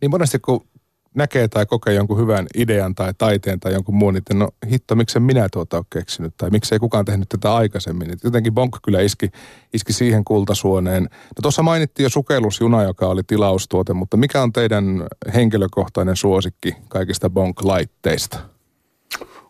Niin 0.00 0.10
monesti 0.10 0.38
kun 0.38 0.66
näkee 1.14 1.48
tai 1.48 1.66
kokee 1.66 1.94
jonkun 1.94 2.18
hyvän 2.18 2.46
idean 2.56 2.94
tai 2.94 3.14
taiteen 3.18 3.60
tai 3.60 3.72
jonkun 3.72 3.94
muun, 3.94 4.14
niin 4.14 4.38
no 4.38 4.48
hitto, 4.70 4.94
miksi 4.94 5.20
minä 5.20 5.48
tuota 5.52 5.76
ole 5.76 5.84
keksinyt 5.90 6.34
tai 6.36 6.50
miksi 6.50 6.74
ei 6.74 6.78
kukaan 6.78 7.04
tehnyt 7.04 7.28
tätä 7.28 7.54
aikaisemmin. 7.54 8.12
Et 8.12 8.24
jotenkin 8.24 8.54
Bonk 8.54 8.76
kyllä 8.84 9.00
iski, 9.00 9.30
iski 9.72 9.92
siihen 9.92 10.24
kultasuoneen. 10.24 11.02
No 11.02 11.42
tuossa 11.42 11.62
mainittiin 11.62 12.04
jo 12.04 12.10
sukellusjuna, 12.10 12.82
joka 12.82 13.06
oli 13.06 13.22
tilaustuote, 13.26 13.92
mutta 13.92 14.16
mikä 14.16 14.42
on 14.42 14.52
teidän 14.52 15.06
henkilökohtainen 15.34 16.16
suosikki 16.16 16.76
kaikista 16.88 17.30
Bonk-laitteista? 17.30 18.38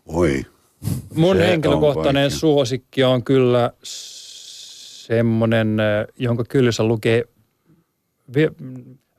Oi. 0.05 0.45
Mun 1.15 1.37
henkilökohtainen 1.37 2.31
suosikki 2.31 3.03
on 3.03 3.23
kyllä 3.23 3.71
semmoinen, 3.83 5.77
jonka 6.17 6.43
kyljessä 6.43 6.83
lukee 6.83 7.23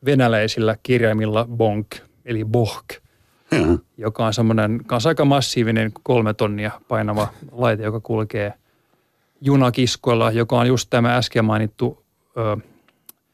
venäläisillä 0.04 0.76
kirjaimilla 0.82 1.48
bonk, 1.56 1.86
eli 2.24 2.44
bohk, 2.44 2.84
hmm. 3.54 3.78
joka 3.96 4.26
on 4.26 4.34
semmoinen 4.34 4.80
kanssa 4.86 5.08
aika 5.08 5.24
massiivinen 5.24 5.92
kolme 6.02 6.34
tonnia 6.34 6.70
painava 6.88 7.28
laite, 7.52 7.82
joka 7.82 8.00
kulkee 8.00 8.52
junakiskoilla, 9.40 10.30
joka 10.30 10.58
on 10.58 10.66
just 10.66 10.90
tämä 10.90 11.16
äsken 11.16 11.44
mainittu 11.44 12.04
ö, 12.36 12.56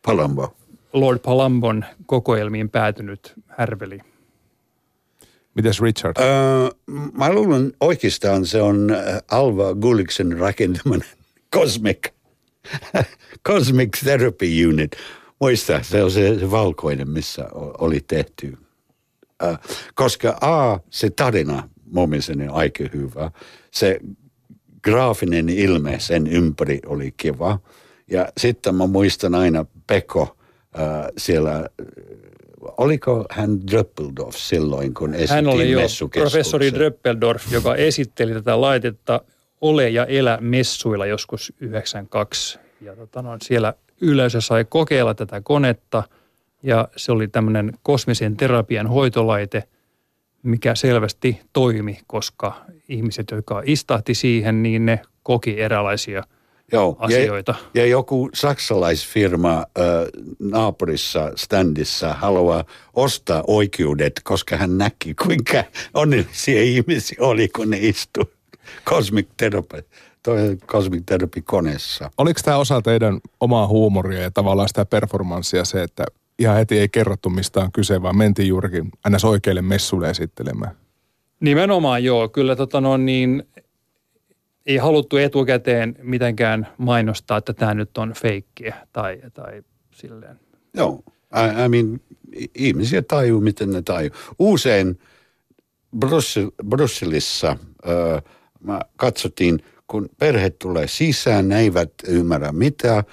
Palambo. 0.06 0.54
Lord 0.92 1.18
Palambon 1.18 1.84
kokoelmiin 2.06 2.70
päätynyt 2.70 3.34
härveli. 3.48 4.00
Mites 5.54 5.80
Richard? 5.80 6.16
Öö, 6.20 6.70
mä 7.12 7.32
luulen 7.32 7.72
oikeastaan 7.80 8.46
se 8.46 8.62
on 8.62 8.88
Alva 9.30 9.74
Gulliksen 9.74 10.38
rakentaman 10.38 11.02
Cosmic, 11.54 12.08
Cosmic 13.48 13.98
Therapy 13.98 14.66
Unit. 14.68 14.90
Muista, 15.40 15.82
se 15.82 16.02
on 16.02 16.10
se, 16.10 16.38
se 16.38 16.50
valkoinen, 16.50 17.10
missä 17.10 17.48
oli 17.54 18.00
tehty. 18.06 18.56
Öö, 19.42 19.54
koska 19.94 20.38
A, 20.40 20.78
se 20.90 21.10
tarina 21.10 21.68
mun 21.92 22.08
mielestäni 22.08 22.46
aika 22.48 22.84
hyvä. 22.94 23.30
Se 23.70 24.00
graafinen 24.84 25.48
ilme 25.48 25.98
sen 25.98 26.26
ympäri 26.26 26.80
oli 26.86 27.14
kiva. 27.16 27.58
Ja 28.10 28.28
sitten 28.38 28.74
mä 28.74 28.86
muistan 28.86 29.34
aina 29.34 29.66
Pekko 29.86 30.36
äh, 30.78 31.06
siellä 31.16 31.68
oliko 32.62 33.26
hän 33.30 33.66
Dröppeldorf 33.70 34.36
silloin, 34.36 34.94
kun 34.94 35.14
esitti 35.14 35.34
Hän 35.34 35.46
oli 35.46 35.70
jo 35.70 35.80
professori 36.14 36.74
Dröppeldorf, 36.74 37.52
joka 37.52 37.74
esitteli 37.74 38.32
tätä 38.32 38.60
laitetta 38.60 39.20
Ole 39.60 39.88
ja 39.88 40.06
elä 40.06 40.38
messuilla 40.40 41.06
joskus 41.06 41.52
92. 41.60 42.58
Ja 42.80 42.96
tota 42.96 43.22
no, 43.22 43.36
siellä 43.42 43.74
yleisö 44.00 44.40
sai 44.40 44.64
kokeilla 44.68 45.14
tätä 45.14 45.40
konetta 45.40 46.02
ja 46.62 46.88
se 46.96 47.12
oli 47.12 47.28
tämmöinen 47.28 47.72
kosmisen 47.82 48.36
terapian 48.36 48.86
hoitolaite, 48.86 49.64
mikä 50.42 50.74
selvästi 50.74 51.40
toimi, 51.52 51.98
koska 52.06 52.64
ihmiset, 52.88 53.30
jotka 53.30 53.62
istahti 53.64 54.14
siihen, 54.14 54.62
niin 54.62 54.86
ne 54.86 55.00
koki 55.22 55.60
eräänlaisia– 55.60 56.24
Joo, 56.72 56.96
asioita. 56.98 57.54
Ja, 57.74 57.82
ja 57.82 57.86
joku 57.86 58.30
saksalaisfirma 58.34 59.52
äh, 59.52 59.64
naapurissa 60.38 61.32
standissa 61.36 62.14
haluaa 62.14 62.64
ostaa 62.94 63.44
oikeudet, 63.46 64.12
koska 64.24 64.56
hän 64.56 64.78
näki, 64.78 65.14
kuinka 65.14 65.64
onnellisia 65.94 66.62
ihmisiä 66.62 67.18
oli, 67.20 67.48
kun 67.48 67.70
ne 67.70 67.78
istu 67.80 68.20
Cosmic 68.86 69.26
Therapy, 69.36 69.84
toi 70.22 70.56
Cosmic 70.66 71.02
Therapy 71.06 71.42
koneessa. 71.42 72.10
Oliko 72.18 72.40
tämä 72.44 72.56
osa 72.56 72.82
teidän 72.82 73.20
omaa 73.40 73.66
huumoria 73.66 74.20
ja 74.20 74.30
tavallaan 74.30 74.68
sitä 74.68 74.84
performanssia 74.84 75.64
se, 75.64 75.82
että 75.82 76.04
ihan 76.38 76.56
heti 76.56 76.78
ei 76.78 76.88
kerrottu 76.88 77.30
mistä 77.30 77.60
on 77.60 77.72
kyse, 77.72 78.02
vaan 78.02 78.16
mentiin 78.16 78.48
juurikin 78.48 78.90
ns. 79.10 79.24
oikeille 79.24 79.62
messuille 79.62 80.10
esittelemään? 80.10 80.76
Nimenomaan 81.40 82.04
joo. 82.04 82.28
Kyllä 82.28 82.56
tota 82.56 82.80
no, 82.80 82.96
niin, 82.96 83.42
ei 84.66 84.76
haluttu 84.76 85.16
etukäteen 85.16 85.96
mitenkään 86.02 86.68
mainostaa, 86.78 87.38
että 87.38 87.52
tämä 87.52 87.74
nyt 87.74 87.98
on 87.98 88.12
feikkiä 88.12 88.74
tai, 88.92 89.20
tai 89.34 89.62
silleen. 89.94 90.40
Joo, 90.74 91.02
I, 91.34 91.64
I 91.64 91.68
mean, 91.68 92.00
ihmisiä 92.54 93.02
tajuu, 93.02 93.40
miten 93.40 93.70
ne 93.70 93.82
tajuu. 93.82 94.10
Usein 94.38 94.98
Bryssel, 95.98 96.50
Brysselissä 96.68 97.48
äh, 97.48 98.22
mä 98.60 98.80
katsottiin, 98.96 99.64
kun 99.86 100.08
perhe 100.18 100.50
tulee 100.50 100.88
sisään, 100.88 101.48
ne 101.48 101.58
eivät 101.58 101.92
ymmärrä 102.08 102.52
mitään, 102.52 103.04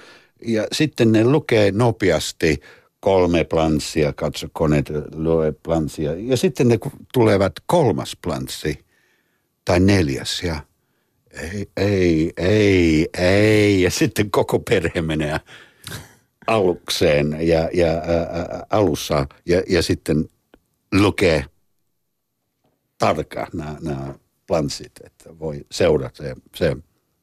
ja 0.46 0.66
sitten 0.72 1.12
ne 1.12 1.24
lukee 1.24 1.72
nopeasti 1.72 2.60
kolme 3.00 3.44
planssia, 3.44 4.12
katso 4.12 4.46
koneet, 4.52 4.90
lue 5.14 5.52
planssia, 5.62 6.14
ja 6.14 6.36
sitten 6.36 6.68
ne 6.68 6.78
tulevat 7.14 7.52
kolmas 7.66 8.16
planssi 8.22 8.78
tai 9.64 9.80
neljäs, 9.80 10.42
ja– 10.42 10.60
ei, 11.32 11.66
ei, 11.76 12.32
ei, 12.36 13.08
ei. 13.18 13.82
Ja 13.82 13.90
sitten 13.90 14.30
koko 14.30 14.58
perhe 14.58 15.02
menee 15.02 15.40
alukseen 16.46 17.36
ja, 17.40 17.68
ja 17.72 17.92
ä, 17.92 18.66
alussa 18.70 19.26
ja, 19.46 19.62
ja 19.68 19.82
sitten 19.82 20.28
lukee 20.92 21.44
tarkkaan 22.98 23.48
nämä, 23.52 24.14
planssit, 24.46 24.92
että 25.04 25.38
voi 25.38 25.66
seurata 25.70 26.16
se, 26.16 26.34
se 26.56 26.76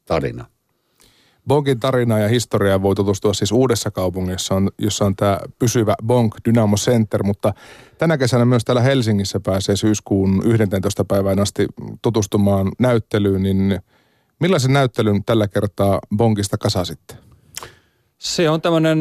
tarina. 0.06 0.46
Bonkin 1.48 1.80
tarina 1.80 2.20
ja 2.20 2.28
historiaa 2.28 2.82
voi 2.82 2.96
tutustua 2.96 3.34
siis 3.34 3.52
uudessa 3.52 3.92
kaupungissa, 3.92 4.56
jossa 4.78 5.06
on 5.06 5.16
tämä 5.16 5.40
pysyvä 5.60 5.96
Bonk 6.06 6.36
Dynamo 6.46 6.76
Center, 6.76 7.24
mutta 7.24 7.54
tänä 7.98 8.18
kesänä 8.18 8.46
myös 8.46 8.66
täällä 8.66 8.82
Helsingissä 8.82 9.40
pääsee 9.40 9.76
syyskuun 9.76 10.42
11. 10.46 11.06
päivään 11.06 11.40
asti 11.40 11.68
tutustumaan 12.02 12.72
näyttelyyn, 12.80 13.44
niin 13.44 13.80
Millaisen 14.40 14.74
näyttelyn 14.74 15.24
tällä 15.24 15.48
kertaa 15.48 16.00
Bonkista 16.18 16.58
kasasitte? 16.58 17.16
Se 18.18 18.50
on 18.50 18.62
tämmöinen 18.62 19.00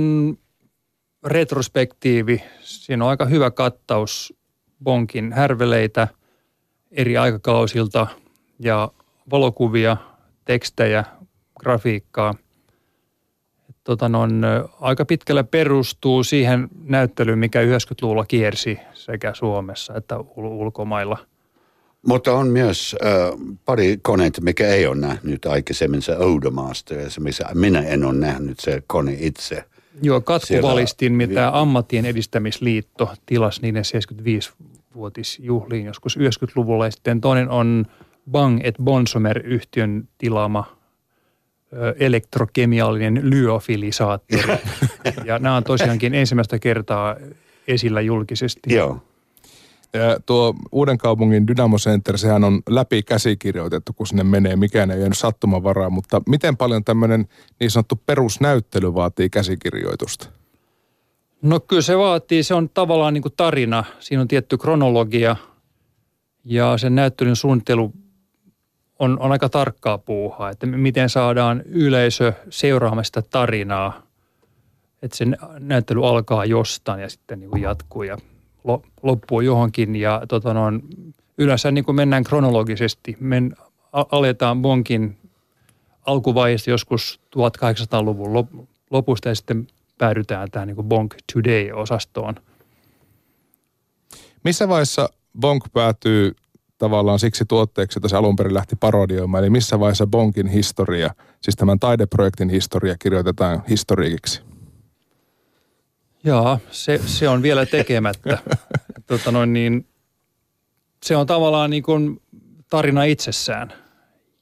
retrospektiivi. 1.24 2.42
Siinä 2.60 3.04
on 3.04 3.10
aika 3.10 3.24
hyvä 3.24 3.50
kattaus 3.50 4.34
Bonkin 4.84 5.32
härveleitä 5.32 6.08
eri 6.90 7.16
aikakausilta 7.16 8.06
ja 8.58 8.90
valokuvia, 9.30 9.96
tekstejä, 10.44 11.04
grafiikkaa. 11.60 12.34
Tota 13.84 14.08
non, 14.08 14.42
aika 14.80 15.04
pitkälle 15.04 15.42
perustuu 15.42 16.24
siihen 16.24 16.68
näyttelyyn, 16.84 17.38
mikä 17.38 17.62
90-luvulla 17.62 18.24
kiersi 18.24 18.78
sekä 18.94 19.34
Suomessa 19.34 19.94
että 19.94 20.18
ulkomailla– 20.36 21.18
mutta 22.06 22.32
on 22.32 22.48
myös 22.48 22.96
äh, 23.04 23.10
pari 23.64 23.98
koneita, 24.02 24.40
mikä 24.40 24.68
ei 24.68 24.86
ole 24.86 24.96
nähnyt 24.96 25.46
aikaisemmin, 25.46 26.02
se 26.02 26.16
Odomaster, 26.16 26.98
missä 27.20 27.44
minä 27.54 27.80
en 27.80 28.04
ole 28.04 28.14
nähnyt 28.14 28.60
se 28.60 28.82
kone 28.86 29.16
itse. 29.20 29.64
Joo, 30.02 30.20
katkuvalistin, 30.20 31.12
mitä 31.12 31.60
Ammattien 31.60 32.06
edistämisliitto 32.06 33.10
tilasi 33.26 33.62
niiden 33.62 33.84
75-vuotisjuhliin 33.84 35.86
joskus 35.86 36.18
90-luvulla. 36.18 36.84
Ja 36.84 36.90
sitten 36.90 37.20
toinen 37.20 37.48
on 37.48 37.86
Bang 38.30 38.60
et 38.64 38.74
Bonsomer-yhtiön 38.82 40.08
tilaama 40.18 40.76
elektrokemiallinen 41.98 43.30
lyofilisaattori. 43.30 44.58
ja 45.24 45.38
nämä 45.38 45.56
on 45.56 45.64
tosiaankin 45.64 46.14
ensimmäistä 46.14 46.58
kertaa 46.58 47.16
esillä 47.68 48.00
julkisesti. 48.00 48.74
Joo. 48.74 49.00
Ja 49.96 50.20
tuo 50.26 50.54
Uuden 50.72 50.98
kaupungin 50.98 51.46
Dynamo 51.46 51.76
Center, 51.76 52.18
sehän 52.18 52.44
on 52.44 52.60
läpi 52.68 53.02
käsikirjoitettu, 53.02 53.92
kun 53.92 54.06
sinne 54.06 54.24
menee. 54.24 54.56
Mikään 54.56 54.90
ei 54.90 54.98
jäänyt 54.98 55.18
sattumavaraa, 55.18 55.90
mutta 55.90 56.22
miten 56.28 56.56
paljon 56.56 56.84
tämmöinen 56.84 57.28
niin 57.60 57.70
sanottu 57.70 58.00
perusnäyttely 58.06 58.94
vaatii 58.94 59.30
käsikirjoitusta? 59.30 60.28
No 61.42 61.60
kyllä 61.60 61.82
se 61.82 61.98
vaatii, 61.98 62.42
se 62.42 62.54
on 62.54 62.68
tavallaan 62.68 63.14
niin 63.14 63.22
kuin 63.22 63.34
tarina. 63.36 63.84
Siinä 64.00 64.20
on 64.20 64.28
tietty 64.28 64.58
kronologia 64.58 65.36
ja 66.44 66.78
sen 66.78 66.94
näyttelyn 66.94 67.36
suunnittelu 67.36 67.92
on, 68.98 69.18
on 69.20 69.32
aika 69.32 69.48
tarkkaa 69.48 69.98
puuhaa, 69.98 70.50
että 70.50 70.66
miten 70.66 71.08
saadaan 71.08 71.62
yleisö 71.66 72.32
seuraamaan 72.50 73.04
sitä 73.04 73.22
tarinaa. 73.22 74.02
Että 75.02 75.16
se 75.16 75.26
näyttely 75.58 76.08
alkaa 76.08 76.44
jostain 76.44 77.00
ja 77.00 77.08
sitten 77.08 77.40
niin 77.40 77.50
kuin 77.50 77.62
jatkuu 77.62 78.02
ja 78.02 78.18
loppuu 79.02 79.40
johonkin 79.40 79.96
ja 79.96 80.22
tota 80.28 80.54
no, 80.54 80.62
yleensä 81.38 81.70
niin 81.70 81.84
kuin 81.84 81.96
mennään 81.96 82.24
kronologisesti. 82.24 83.16
Men, 83.20 83.56
aletaan 83.92 84.62
Bonkin 84.62 85.16
alkuvaiheesta 86.06 86.70
joskus 86.70 87.20
1800-luvun 87.36 88.46
lopusta 88.90 89.28
ja 89.28 89.34
sitten 89.34 89.66
päädytään 89.98 90.50
tähän 90.50 90.68
niin 90.68 90.76
kuin 90.76 90.88
Bonk 90.88 91.14
Today-osastoon. 91.32 92.34
Missä 94.44 94.68
vaiheessa 94.68 95.08
Bonk 95.40 95.64
päätyy 95.72 96.32
tavallaan 96.78 97.18
siksi 97.18 97.44
tuotteeksi, 97.48 97.98
että 97.98 98.08
se 98.08 98.16
alun 98.16 98.36
perin 98.36 98.54
lähti 98.54 98.76
parodioimaan, 98.76 99.42
eli 99.44 99.50
missä 99.50 99.80
vaiheessa 99.80 100.06
Bonkin 100.06 100.46
historia, 100.46 101.14
siis 101.40 101.56
tämän 101.56 101.78
taideprojektin 101.78 102.48
historia 102.48 102.96
kirjoitetaan 102.98 103.62
historiikiksi? 103.68 104.45
Joo, 106.26 106.58
se, 106.70 107.00
se 107.06 107.28
on 107.28 107.42
vielä 107.42 107.66
tekemättä. 107.66 108.38
tota 109.06 109.32
noin, 109.32 109.52
niin, 109.52 109.86
se 111.02 111.16
on 111.16 111.26
tavallaan 111.26 111.70
niin 111.70 111.82
kuin 111.82 112.22
tarina 112.70 113.04
itsessään. 113.04 113.72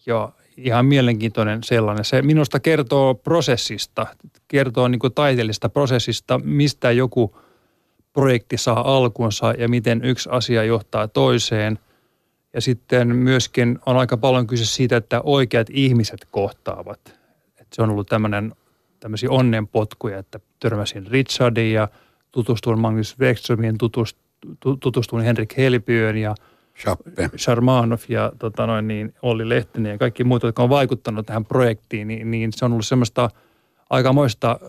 Ja 0.06 0.32
ihan 0.56 0.86
mielenkiintoinen 0.86 1.62
sellainen. 1.62 2.04
Se 2.04 2.22
minusta 2.22 2.60
kertoo 2.60 3.14
prosessista, 3.14 4.06
kertoo 4.48 4.88
niin 4.88 4.98
kuin 4.98 5.14
taiteellisesta 5.14 5.68
prosessista, 5.68 6.40
mistä 6.44 6.90
joku 6.90 7.36
projekti 8.12 8.56
saa 8.56 8.96
alkunsa 8.96 9.54
ja 9.58 9.68
miten 9.68 10.04
yksi 10.04 10.28
asia 10.32 10.64
johtaa 10.64 11.08
toiseen. 11.08 11.78
Ja 12.52 12.60
sitten 12.60 13.16
myöskin 13.16 13.78
on 13.86 13.96
aika 13.96 14.16
paljon 14.16 14.46
kyse 14.46 14.66
siitä, 14.66 14.96
että 14.96 15.20
oikeat 15.24 15.66
ihmiset 15.70 16.26
kohtaavat. 16.30 17.00
Et 17.60 17.66
se 17.72 17.82
on 17.82 17.90
ollut 17.90 18.08
tämmöinen, 18.08 18.52
tämmöisiä 19.04 19.30
onnenpotkuja, 19.30 20.18
että 20.18 20.40
törmäsin 20.60 21.06
Richardin 21.06 21.72
ja 21.72 21.88
tutustuin 22.32 22.78
Magnus 22.78 23.18
Wexströmiin, 23.18 23.78
tutustuin 24.80 25.24
Henrik 25.24 25.56
Helpiöön 25.56 26.16
ja– 26.16 26.34
Shappe. 26.82 27.30
Sharmanov 27.36 27.98
ja 28.08 28.32
tota 28.38 28.66
noin, 28.66 28.88
niin 28.88 29.14
Olli 29.22 29.48
Lehtinen 29.48 29.92
ja 29.92 29.98
kaikki 29.98 30.24
muut, 30.24 30.42
jotka 30.42 30.62
on 30.62 30.68
vaikuttanut 30.68 31.26
tähän 31.26 31.44
projektiin, 31.44 32.08
niin, 32.08 32.30
niin 32.30 32.52
se 32.52 32.64
on 32.64 32.72
ollut 32.72 32.86
semmoista 32.86 33.30
aikamoista 33.90 34.60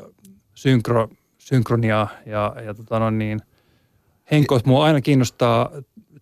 synkro, 0.56 1.10
synkroniaa 1.38 2.08
ja, 2.26 2.56
ja 2.65 2.74
tota 2.74 3.00
noin, 3.00 3.17
niin 3.17 3.41
Henkko, 4.32 4.60
mua 4.65 4.86
aina 4.86 5.02
kiinnostaa 5.02 5.71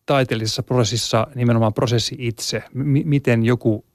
taiteellisessa 0.05 0.63
prosessissa 0.63 1.27
nimenomaan 1.35 1.73
prosessi 1.73 2.15
itse, 2.19 2.63
M- 2.73 3.07
miten 3.09 3.45
joku, 3.45 3.85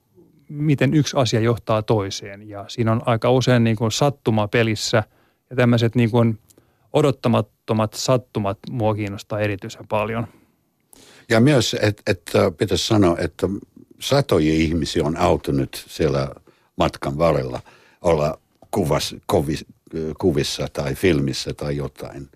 miten 0.49 0.95
yksi 0.95 1.17
asia 1.17 1.41
johtaa 1.41 1.83
toiseen 1.83 2.49
ja 2.49 2.65
siinä 2.69 2.93
on 2.93 3.03
aika 3.07 3.31
usein 3.31 3.65
niin 3.65 3.77
kuin 3.77 3.93
sattuma 3.93 4.49
pelissä 4.49 5.03
ja 5.51 5.57
tämmöiset 5.57 5.95
niin 5.95 6.11
kuin 6.11 6.39
odottamattomat 6.93 7.95
sattumat 7.95 8.59
mua 8.71 8.95
kiinnostaa 8.95 9.41
erityisen 9.41 9.89
paljon– 9.89 10.27
ja 11.29 11.41
myös, 11.41 11.77
että 11.83 12.03
et, 12.07 12.33
pitäisi 12.57 12.87
sanoa, 12.87 13.17
että 13.19 13.49
satoja 14.01 14.53
ihmisiä 14.53 15.05
on 15.05 15.17
autunut 15.17 15.85
siellä 15.89 16.29
matkan 16.77 17.19
varrella 17.19 17.61
olla 18.03 18.39
kuvas, 18.71 19.15
kovis, 19.27 19.65
kuvissa 20.19 20.69
tai 20.73 20.95
filmissä 20.95 21.55
tai 21.55 21.77
jotain. 21.77 22.29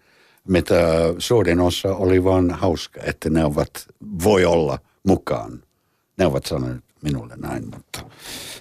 Mitä 0.48 0.76
suurin 1.18 1.60
osa 1.60 1.94
oli 1.94 2.24
vain 2.24 2.50
hauska, 2.50 3.00
että 3.04 3.30
ne 3.30 3.44
ovat, 3.44 3.70
voi 4.24 4.44
olla 4.44 4.78
mukaan. 5.06 5.62
Ne 6.18 6.26
ovat 6.26 6.46
sanoneet 6.46 6.84
minulle 7.02 7.34
näin, 7.36 7.64
mutta... 7.64 8.04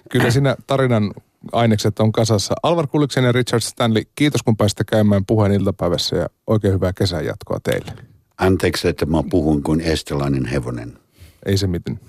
Kyllä 0.10 0.32
siinä 0.32 0.56
tarinan 0.67 1.13
ainekset 1.51 1.99
on 1.99 2.12
kasassa. 2.12 2.54
Alvar 2.63 2.88
Kuliksen 2.88 3.23
ja 3.23 3.32
Richard 3.32 3.62
Stanley, 3.62 4.04
kiitos 4.15 4.43
kun 4.43 4.58
pääsitte 4.58 4.84
käymään 4.84 5.25
puheen 5.25 5.51
iltapäivässä 5.51 6.15
ja 6.15 6.27
oikein 6.47 6.73
hyvää 6.73 6.93
kesän 6.93 7.25
jatkoa 7.25 7.60
teille. 7.63 7.91
Anteeksi, 8.38 8.88
että 8.88 9.06
mä 9.06 9.23
puhun 9.30 9.63
kuin 9.63 9.82
estelainen 9.82 10.45
hevonen. 10.45 10.97
Ei 11.45 11.58
se 11.58 11.67
mitään. 11.67 11.99